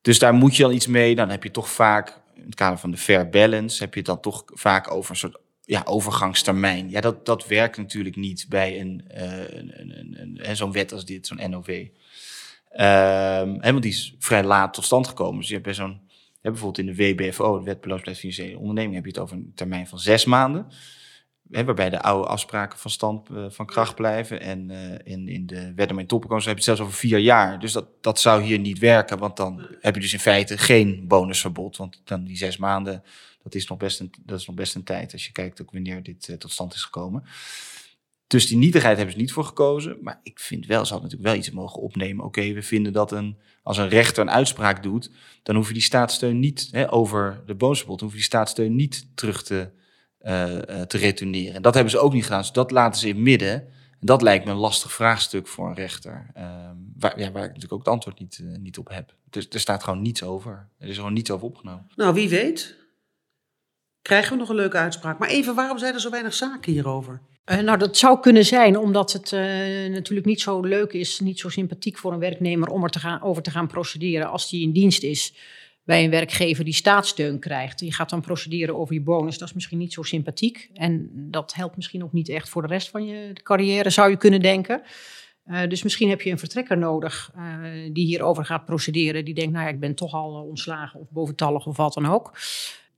Dus 0.00 0.18
daar 0.18 0.34
moet 0.34 0.56
je 0.56 0.62
dan 0.62 0.72
iets 0.72 0.86
mee. 0.86 1.14
Dan 1.14 1.28
heb 1.30 1.42
je 1.42 1.50
toch 1.50 1.70
vaak, 1.70 2.20
in 2.34 2.44
het 2.44 2.54
kader 2.54 2.78
van 2.78 2.90
de 2.90 2.96
fair 2.96 3.28
balance, 3.28 3.82
heb 3.82 3.92
je 3.92 3.98
het 3.98 4.08
dan 4.08 4.20
toch 4.20 4.42
vaak 4.46 4.90
over 4.90 5.10
een 5.10 5.16
soort 5.16 5.38
ja, 5.70 5.82
overgangstermijn. 5.84 6.90
Ja, 6.90 7.00
dat, 7.00 7.26
dat 7.26 7.46
werkt 7.46 7.76
natuurlijk 7.76 8.16
niet 8.16 8.46
bij 8.48 8.80
een, 8.80 9.04
uh, 9.14 9.48
een, 10.34 10.56
zo'n 10.56 10.72
wet 10.72 10.92
als 10.92 11.04
dit, 11.04 11.26
zo'n 11.26 11.50
NOW. 11.50 11.68
Um, 11.68 11.88
hè, 13.60 13.70
want 13.70 13.82
die 13.82 13.92
is 13.92 14.14
vrij 14.18 14.44
laat 14.44 14.74
tot 14.74 14.84
stand 14.84 15.06
gekomen. 15.06 15.38
Dus 15.38 15.46
je 15.46 15.52
hebt 15.52 15.64
bij 15.64 15.74
zo'n, 15.74 16.00
bijvoorbeeld 16.40 16.78
in 16.78 16.86
de 16.86 16.94
WBFO, 16.94 17.58
de 17.58 17.64
Wet 17.64 17.80
Beloofdheid 17.80 18.18
Financiële 18.18 18.58
Onderneming, 18.58 18.94
heb 18.94 19.04
je 19.04 19.10
het 19.10 19.20
over 19.20 19.36
een 19.36 19.52
termijn 19.54 19.86
van 19.86 19.98
zes 19.98 20.24
maanden. 20.24 20.66
Hè, 21.50 21.64
waarbij 21.64 21.90
de 21.90 22.02
oude 22.02 22.28
afspraken 22.28 22.78
van 22.78 22.90
stand 22.90 23.30
uh, 23.30 23.44
van 23.48 23.66
kracht 23.66 23.94
blijven. 23.94 24.40
En 24.40 24.70
uh, 24.70 24.92
in, 25.04 25.28
in 25.28 25.46
de 25.46 25.72
wet 25.74 26.08
toppenkomst 26.08 26.46
heb 26.46 26.58
je 26.58 26.70
het 26.70 26.76
zelfs 26.76 26.80
over 26.80 26.94
vier 26.94 27.18
jaar. 27.18 27.60
Dus 27.60 27.72
dat, 27.72 27.86
dat 28.00 28.20
zou 28.20 28.42
hier 28.42 28.58
niet 28.58 28.78
werken, 28.78 29.18
want 29.18 29.36
dan 29.36 29.66
heb 29.80 29.94
je 29.94 30.00
dus 30.00 30.12
in 30.12 30.18
feite 30.18 30.58
geen 30.58 31.04
bonusverbod. 31.08 31.76
Want 31.76 32.00
dan 32.04 32.24
die 32.24 32.36
zes 32.36 32.56
maanden, 32.56 33.02
is 33.54 33.66
nog 33.66 33.78
best 33.78 34.00
een, 34.00 34.10
dat 34.24 34.40
is 34.40 34.46
nog 34.46 34.56
best 34.56 34.74
een 34.74 34.84
tijd 34.84 35.12
als 35.12 35.26
je 35.26 35.32
kijkt 35.32 35.62
ook 35.62 35.70
wanneer 35.70 36.02
dit 36.02 36.28
uh, 36.28 36.36
tot 36.36 36.52
stand 36.52 36.74
is 36.74 36.82
gekomen. 36.82 37.24
Dus 38.26 38.46
die 38.46 38.56
nietigheid 38.56 38.96
hebben 38.96 39.14
ze 39.14 39.20
niet 39.20 39.32
voor 39.32 39.44
gekozen. 39.44 39.96
Maar 40.00 40.20
ik 40.22 40.38
vind 40.38 40.66
wel, 40.66 40.84
ze 40.84 40.92
hadden 40.92 41.10
natuurlijk 41.10 41.34
wel 41.34 41.38
iets 41.38 41.50
mogen 41.50 41.82
opnemen. 41.82 42.24
Oké, 42.24 42.52
we 42.52 42.62
vinden 42.62 42.92
dat 42.92 43.12
een, 43.12 43.38
als 43.62 43.78
een 43.78 43.88
rechter 43.88 44.22
een 44.22 44.30
uitspraak 44.30 44.82
doet, 44.82 45.10
dan 45.42 45.56
hoef 45.56 45.68
je 45.68 45.72
die 45.72 45.82
staatssteun 45.82 46.38
niet 46.38 46.68
hè, 46.70 46.92
over 46.92 47.42
de 47.46 47.54
bonusverbod, 47.54 47.98
dan 47.98 48.08
hoef 48.08 48.16
je 48.16 48.22
die 48.22 48.32
staatssteun 48.32 48.76
niet 48.76 49.06
terug 49.14 49.42
te 49.42 49.70
uh, 50.22 50.58
te 50.82 50.98
retourneren. 50.98 51.54
En 51.54 51.62
dat 51.62 51.74
hebben 51.74 51.92
ze 51.92 51.98
ook 51.98 52.12
niet 52.12 52.22
gedaan, 52.22 52.40
dus 52.40 52.52
dat 52.52 52.70
laten 52.70 53.00
ze 53.00 53.08
in 53.08 53.22
midden. 53.22 53.52
En 54.00 54.06
dat 54.06 54.22
lijkt 54.22 54.44
me 54.44 54.50
een 54.50 54.56
lastig 54.56 54.92
vraagstuk 54.92 55.48
voor 55.48 55.68
een 55.68 55.74
rechter, 55.74 56.30
uh, 56.36 56.70
waar, 56.98 57.18
ja, 57.18 57.32
waar 57.32 57.42
ik 57.42 57.48
natuurlijk 57.48 57.72
ook 57.72 57.78
het 57.78 57.88
antwoord 57.88 58.18
niet, 58.18 58.42
niet 58.58 58.78
op 58.78 58.88
heb. 58.88 59.14
Dus 59.30 59.48
er 59.48 59.60
staat 59.60 59.84
gewoon 59.84 60.02
niets 60.02 60.22
over. 60.22 60.68
Er 60.78 60.88
is 60.88 60.96
gewoon 60.96 61.12
niets 61.12 61.30
over 61.30 61.46
opgenomen. 61.46 61.86
Nou, 61.96 62.14
wie 62.14 62.28
weet. 62.28 62.76
Krijgen 64.02 64.32
we 64.32 64.38
nog 64.38 64.48
een 64.48 64.54
leuke 64.54 64.76
uitspraak. 64.76 65.18
Maar 65.18 65.28
even, 65.28 65.54
waarom 65.54 65.78
zijn 65.78 65.94
er 65.94 66.00
zo 66.00 66.10
weinig 66.10 66.34
zaken 66.34 66.72
hierover? 66.72 67.20
Uh, 67.50 67.58
nou, 67.58 67.78
dat 67.78 67.96
zou 67.96 68.20
kunnen 68.20 68.44
zijn 68.44 68.78
omdat 68.78 69.12
het 69.12 69.32
uh, 69.32 69.40
natuurlijk 69.90 70.26
niet 70.26 70.40
zo 70.40 70.60
leuk 70.60 70.92
is, 70.92 71.20
niet 71.20 71.38
zo 71.38 71.48
sympathiek 71.48 71.98
voor 71.98 72.12
een 72.12 72.18
werknemer 72.18 72.68
om 72.68 72.84
er 72.84 72.90
te 72.90 72.98
gaan, 72.98 73.22
over 73.22 73.42
te 73.42 73.50
gaan 73.50 73.66
procederen 73.66 74.30
als 74.30 74.50
die 74.50 74.62
in 74.62 74.72
dienst 74.72 75.02
is 75.02 75.34
bij 75.84 76.04
een 76.04 76.10
werkgever 76.10 76.64
die 76.64 76.74
staatssteun 76.74 77.38
krijgt. 77.38 77.80
Je 77.80 77.92
gaat 77.92 78.10
dan 78.10 78.20
procederen 78.20 78.76
over 78.76 78.94
je 78.94 79.02
bonus. 79.02 79.38
Dat 79.38 79.48
is 79.48 79.54
misschien 79.54 79.78
niet 79.78 79.92
zo 79.92 80.02
sympathiek. 80.02 80.70
En 80.74 81.10
dat 81.12 81.54
helpt 81.54 81.76
misschien 81.76 82.04
ook 82.04 82.12
niet 82.12 82.28
echt 82.28 82.48
voor 82.48 82.62
de 82.62 82.68
rest 82.68 82.88
van 82.88 83.06
je 83.06 83.32
carrière, 83.42 83.90
zou 83.90 84.10
je 84.10 84.16
kunnen 84.16 84.40
denken. 84.40 84.82
Uh, 85.46 85.68
dus 85.68 85.82
misschien 85.82 86.08
heb 86.08 86.20
je 86.20 86.30
een 86.30 86.38
vertrekker 86.38 86.78
nodig 86.78 87.30
die 87.92 88.06
hierover 88.06 88.44
gaat 88.44 88.64
procederen. 88.64 89.24
Die 89.24 89.34
denkt, 89.34 89.52
nou 89.52 89.64
ja, 89.64 89.70
ik 89.70 89.80
ben 89.80 89.94
toch 89.94 90.14
al 90.14 90.32
ontslagen 90.32 91.00
of 91.00 91.10
boventallig 91.10 91.66
of 91.66 91.76
wat 91.76 91.94
dan 91.94 92.06
ook. 92.06 92.32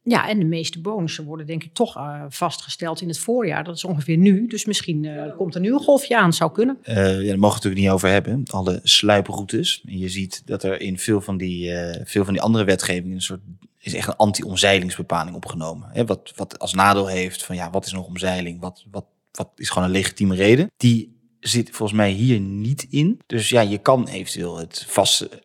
Ja, 0.04 0.28
en 0.28 0.38
de 0.38 0.44
meeste 0.44 0.80
bonussen 0.80 1.24
worden 1.24 1.46
denk 1.46 1.64
ik 1.64 1.74
toch 1.74 1.96
uh, 1.96 2.24
vastgesteld 2.28 3.00
in 3.00 3.08
het 3.08 3.18
voorjaar. 3.18 3.64
Dat 3.64 3.76
is 3.76 3.84
ongeveer 3.84 4.16
nu. 4.16 4.46
Dus 4.46 4.64
misschien 4.64 5.04
uh, 5.04 5.36
komt 5.36 5.54
er 5.54 5.60
nu 5.60 5.72
een 5.72 5.80
golfje 5.80 6.18
aan, 6.18 6.32
zou 6.32 6.52
kunnen. 6.52 6.78
Uh, 6.84 6.94
ja, 6.94 7.02
daar 7.02 7.16
mogen 7.18 7.28
we 7.28 7.34
het 7.34 7.40
natuurlijk 7.40 7.82
niet 7.82 7.90
over 7.90 8.08
hebben. 8.08 8.42
Alle 8.50 8.80
sluiproutes. 8.82 9.82
En 9.86 9.98
je 9.98 10.08
ziet 10.08 10.42
dat 10.44 10.62
er 10.62 10.80
in 10.80 10.98
veel 10.98 11.20
van 11.20 11.36
die, 11.36 11.72
veel 12.04 12.24
van 12.24 12.32
die 12.32 12.42
andere 12.42 12.64
wetgevingen 12.64 13.14
een 13.14 13.22
soort 13.22 13.40
is 13.82 13.94
echt 13.94 14.08
een 14.08 14.16
anti-omzeilingsbepaling 14.16 15.36
opgenomen. 15.36 15.88
Hè, 15.92 16.04
wat, 16.04 16.32
wat 16.36 16.58
als 16.58 16.74
nadeel 16.74 17.06
heeft 17.06 17.44
van 17.44 17.56
ja, 17.56 17.70
wat 17.70 17.86
is 17.86 17.92
nog 17.92 18.06
omzeiling? 18.06 18.60
Wat, 18.60 18.84
wat, 18.90 19.04
wat 19.32 19.50
is 19.56 19.68
gewoon 19.70 19.88
een 19.88 19.94
legitieme 19.94 20.34
reden? 20.34 20.70
Die 20.76 21.20
zit 21.40 21.70
volgens 21.70 21.98
mij 21.98 22.10
hier 22.10 22.40
niet 22.40 22.86
in. 22.90 23.20
Dus 23.26 23.48
ja, 23.48 23.60
je 23.60 23.78
kan 23.78 24.08
eventueel 24.08 24.56
het 24.58 24.84
vaste 24.88 25.42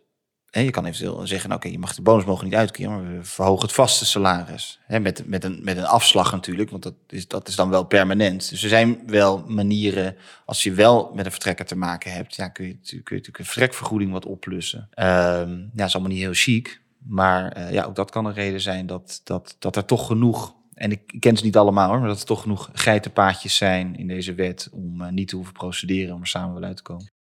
je 0.64 0.72
kan 0.72 0.86
eventueel 0.86 1.28
zeggen, 1.28 1.50
nou, 1.50 1.62
oké, 1.62 1.72
je 1.72 1.80
mag 1.80 1.96
de 1.96 2.02
bonus 2.02 2.26
mogen 2.26 2.46
niet 2.46 2.56
uitkeren, 2.56 2.92
maar 2.92 3.18
we 3.18 3.24
verhogen 3.24 3.66
het 3.66 3.76
vaste 3.76 4.06
salaris. 4.06 4.80
met, 4.88 5.28
met, 5.28 5.44
een, 5.44 5.60
met 5.64 5.78
een 5.78 5.86
afslag 5.86 6.32
natuurlijk, 6.32 6.70
want 6.70 6.84
dat 6.84 6.94
is, 7.08 7.28
dat 7.28 7.48
is 7.48 7.56
dan 7.56 7.70
wel 7.70 7.84
permanent. 7.84 8.50
Dus 8.50 8.64
er 8.64 8.70
zijn 8.70 9.00
wel 9.06 9.44
manieren, 9.48 10.16
als 10.46 10.64
je 10.64 10.74
wel 10.74 11.12
met 11.16 11.26
een 11.26 11.32
vertrekker 11.32 11.66
te 11.66 11.76
maken 11.76 12.12
hebt, 12.12 12.36
ja, 12.36 12.48
kun, 12.48 12.66
je, 12.66 12.74
kun 12.82 12.90
je 12.92 13.02
natuurlijk 13.04 13.38
een 13.38 13.46
vertrekvergoeding 13.46 14.12
wat 14.12 14.26
oplussen. 14.26 14.80
Um, 14.80 14.96
ja, 14.96 15.70
dat 15.74 15.88
is 15.88 15.94
allemaal 15.94 16.12
niet 16.12 16.22
heel 16.22 16.34
chic, 16.34 16.82
maar 16.98 17.58
uh, 17.58 17.72
ja, 17.72 17.84
ook 17.84 17.96
dat 17.96 18.12
kan 18.12 18.26
een 18.26 18.34
reden 18.34 18.62
zijn 18.62 18.86
dat, 18.86 19.22
dat, 19.24 19.55
dat 19.60 19.75
er 19.75 19.86
toch 19.86 20.08
genoeg, 20.08 20.55
en 20.74 20.92
ik, 20.92 21.16
ken 21.20 21.38
ze 21.38 21.44
niet 21.44 21.58
allemaal 21.58 21.90
hoor, 21.90 22.00
maar 22.00 22.08
dat 22.08 22.20
er 22.20 22.25
toch 22.25 22.42
genoeg 22.42 22.70
geitenpaadjes 22.74 23.55
zijn 23.55 23.96
in 23.96 24.08
deze 24.08 24.34
wet 24.34 24.70
om 24.72 25.01
uh, 25.01 25.10
niet 25.10 25.27
te 25.27 25.36
hoeven 25.36 25.53
procederen 25.53 26.16
om 26.16 26.22
er 26.22 26.27
samen 26.27 26.53
wel 26.53 26.64
uit 26.64 26.77
te 26.77 26.84
komen. 26.84 27.16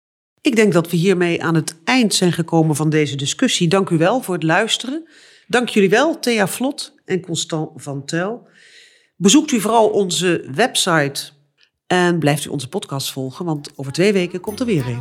Ik 0.42 0.57
denk 0.57 0.72
dat 0.72 0.90
we 0.90 0.96
hiermee 0.96 1.42
aan 1.42 1.55
het 1.55 1.74
eind 1.85 2.14
zijn 2.14 2.33
gekomen 2.33 2.76
van 2.76 2.90
deze 2.90 3.16
discussie. 3.16 3.68
Dank 3.68 3.90
u 3.90 3.96
wel 3.96 4.22
voor 4.22 4.35
het 4.35 4.42
luisteren. 4.42 5.09
Dank 5.46 5.68
jullie 5.68 5.90
wel, 5.90 6.18
Thea 6.18 6.48
Vlot 6.48 6.94
en 7.05 7.20
Constant 7.20 7.70
van 7.74 8.05
Tel. 8.05 8.48
Bezoekt 9.16 9.52
u 9.52 9.61
vooral 9.61 9.88
onze 9.88 10.48
website 10.55 11.31
en 11.87 12.18
blijft 12.18 12.44
u 12.44 12.48
onze 12.48 12.68
podcast 12.68 13.12
volgen, 13.12 13.44
want 13.44 13.70
over 13.76 13.92
twee 13.92 14.12
weken 14.12 14.40
komt 14.40 14.61
er 14.61 14.66
weer 14.66 14.87
een. 14.87 15.00